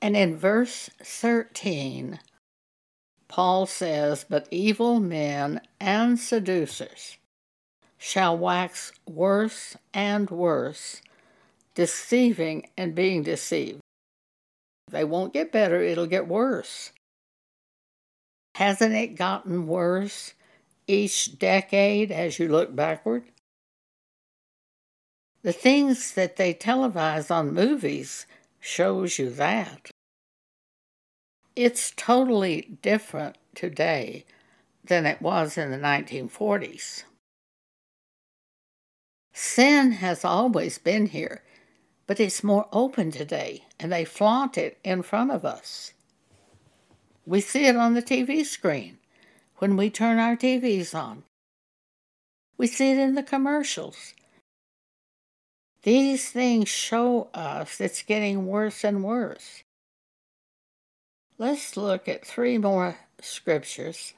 And 0.03 0.15
in 0.15 0.37
verse 0.37 0.91
13, 1.03 2.21
Paul 3.29 3.65
says, 3.65 4.27
But 4.29 4.47
evil 4.51 5.01
men 5.01 5.63
and 5.81 6.19
seducers 6.19 7.17
shall 7.99 8.37
wax 8.37 8.93
worse 9.07 9.77
and 9.93 10.31
worse, 10.31 11.01
deceiving 11.75 12.69
and 12.77 12.95
being 12.95 13.23
deceived. 13.23 13.81
They 14.91 15.05
won't 15.05 15.33
get 15.33 15.53
better, 15.53 15.81
it'll 15.83 16.07
get 16.07 16.29
worse. 16.29 16.93
Hasn't 18.57 18.95
it 18.95 19.17
gotten 19.17 19.67
worse 19.67 20.35
each 20.87 21.39
decade 21.39 22.11
as 22.11 22.39
you 22.39 22.49
look 22.49 22.75
backward? 22.75 23.25
The 25.43 25.53
things 25.53 26.13
that 26.15 26.37
they 26.37 26.55
televise 26.55 27.31
on 27.31 27.55
movies 27.55 28.27
shows 28.61 29.19
you 29.19 29.31
that. 29.31 29.91
It's 31.55 31.93
totally 31.97 32.79
different 32.83 33.37
today 33.55 34.25
than 34.85 35.07
it 35.07 35.23
was 35.23 35.57
in 35.57 35.71
the 35.71 35.79
1940s. 35.79 37.05
Sin 39.39 39.93
has 39.93 40.25
always 40.25 40.79
been 40.79 41.05
here, 41.05 41.43
but 42.07 42.19
it's 42.19 42.43
more 42.43 42.67
open 42.73 43.11
today, 43.11 43.65
and 43.79 43.93
they 43.93 44.03
flaunt 44.03 44.57
it 44.57 44.79
in 44.83 45.03
front 45.03 45.31
of 45.31 45.45
us. 45.45 45.93
We 47.27 47.43
see 47.43 47.67
it 47.67 47.77
on 47.77 47.93
the 47.93 48.01
TV 48.01 48.47
screen 48.47 48.97
when 49.59 49.77
we 49.77 49.91
turn 49.91 50.19
our 50.19 50.37
TVs 50.37 50.95
on. 50.95 51.25
We 52.57 52.67
see 52.67 52.93
it 52.93 52.97
in 52.99 53.15
the 53.15 53.23
commercials. 53.23 54.15
These 55.83 56.31
things 56.31 56.71
show 56.71 57.29
us 57.35 57.79
it's 57.79 58.01
getting 58.01 58.47
worse 58.47 58.85
and 58.85 59.05
worse. 59.05 59.63
Let's 61.37 61.77
look 61.77 62.09
at 62.09 62.27
three 62.27 62.57
more 62.57 62.97
scriptures. 63.21 64.15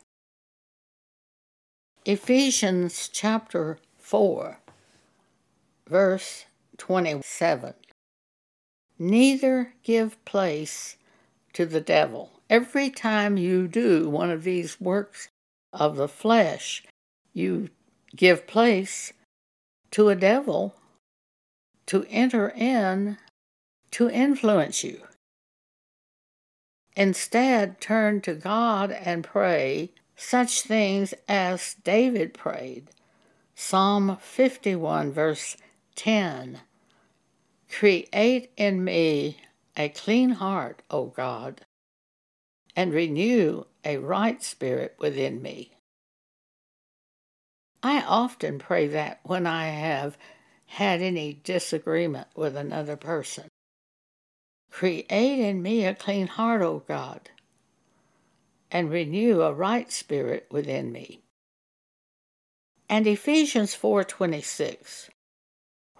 Ephesians 2.04 3.10
chapter 3.12 3.78
4, 3.98 4.60
verse 5.88 6.44
27. 6.76 7.74
Neither 8.98 9.74
give 9.82 10.22
place 10.24 10.96
to 11.52 11.66
the 11.66 11.80
devil. 11.80 12.30
Every 12.50 12.90
time 12.90 13.36
you 13.36 13.68
do 13.68 14.08
one 14.08 14.30
of 14.30 14.44
these 14.44 14.80
works 14.80 15.28
of 15.72 15.96
the 15.96 16.08
flesh, 16.08 16.82
you 17.32 17.70
give 18.16 18.46
place 18.46 19.12
to 19.92 20.08
a 20.08 20.16
devil 20.16 20.74
to 21.86 22.04
enter 22.10 22.50
in 22.50 23.18
to 23.92 24.10
influence 24.10 24.84
you. 24.84 25.00
Instead, 26.96 27.80
turn 27.80 28.20
to 28.22 28.34
God 28.34 28.90
and 28.90 29.22
pray 29.22 29.90
such 30.16 30.62
things 30.62 31.14
as 31.28 31.76
David 31.84 32.34
prayed. 32.34 32.88
Psalm 33.54 34.18
51, 34.20 35.12
verse 35.12 35.56
10 35.98 36.60
Create 37.68 38.52
in 38.56 38.84
me 38.84 39.36
a 39.76 39.88
clean 39.88 40.30
heart, 40.30 40.80
O 40.90 41.06
God, 41.06 41.62
and 42.76 42.92
renew 42.92 43.64
a 43.84 43.96
right 43.96 44.40
spirit 44.40 44.94
within 45.00 45.42
me. 45.42 45.72
I 47.82 48.02
often 48.02 48.60
pray 48.60 48.86
that 48.86 49.18
when 49.24 49.44
I 49.44 49.66
have 49.66 50.16
had 50.66 51.02
any 51.02 51.32
disagreement 51.32 52.28
with 52.36 52.56
another 52.56 52.96
person. 52.96 53.48
Create 54.70 55.10
in 55.10 55.60
me 55.62 55.84
a 55.84 55.96
clean 55.96 56.28
heart, 56.28 56.62
O 56.62 56.84
God, 56.86 57.28
and 58.70 58.88
renew 58.88 59.42
a 59.42 59.52
right 59.52 59.90
spirit 59.90 60.46
within 60.48 60.92
me. 60.92 61.22
And 62.88 63.04
Ephesians 63.04 63.74
4:26 63.74 65.10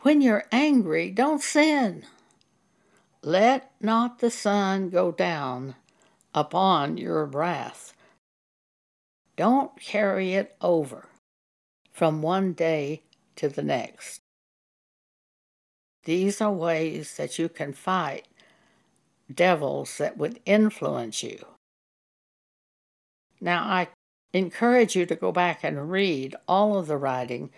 When 0.02 0.20
you're 0.20 0.44
angry, 0.52 1.10
don't 1.10 1.42
sin. 1.42 2.04
Let 3.22 3.72
not 3.80 4.20
the 4.20 4.30
sun 4.30 4.90
go 4.90 5.10
down 5.10 5.74
upon 6.34 6.96
your 6.96 7.24
wrath. 7.24 7.94
Don't 9.36 9.78
carry 9.80 10.34
it 10.34 10.56
over 10.60 11.08
from 11.92 12.22
one 12.22 12.52
day 12.52 13.02
to 13.36 13.48
the 13.48 13.62
next. 13.62 14.20
These 16.04 16.40
are 16.40 16.52
ways 16.52 17.16
that 17.16 17.38
you 17.38 17.48
can 17.48 17.72
fight 17.72 18.28
devils 19.32 19.98
that 19.98 20.16
would 20.16 20.40
influence 20.46 21.22
you. 21.22 21.44
Now, 23.40 23.64
I 23.64 23.88
encourage 24.32 24.96
you 24.96 25.06
to 25.06 25.16
go 25.16 25.32
back 25.32 25.62
and 25.62 25.90
read 25.90 26.34
all 26.46 26.78
of 26.78 26.86
the 26.86 26.96
writing 26.96 27.50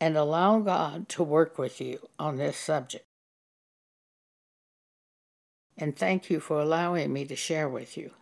and 0.00 0.16
allow 0.16 0.60
God 0.60 1.08
to 1.10 1.22
work 1.22 1.58
with 1.58 1.80
you 1.80 2.08
on 2.18 2.36
this 2.36 2.56
subject. 2.56 3.04
And 5.76 5.96
thank 5.96 6.28
you 6.30 6.40
for 6.40 6.60
allowing 6.60 7.12
me 7.12 7.24
to 7.26 7.36
share 7.36 7.68
with 7.68 7.96
you. 7.96 8.12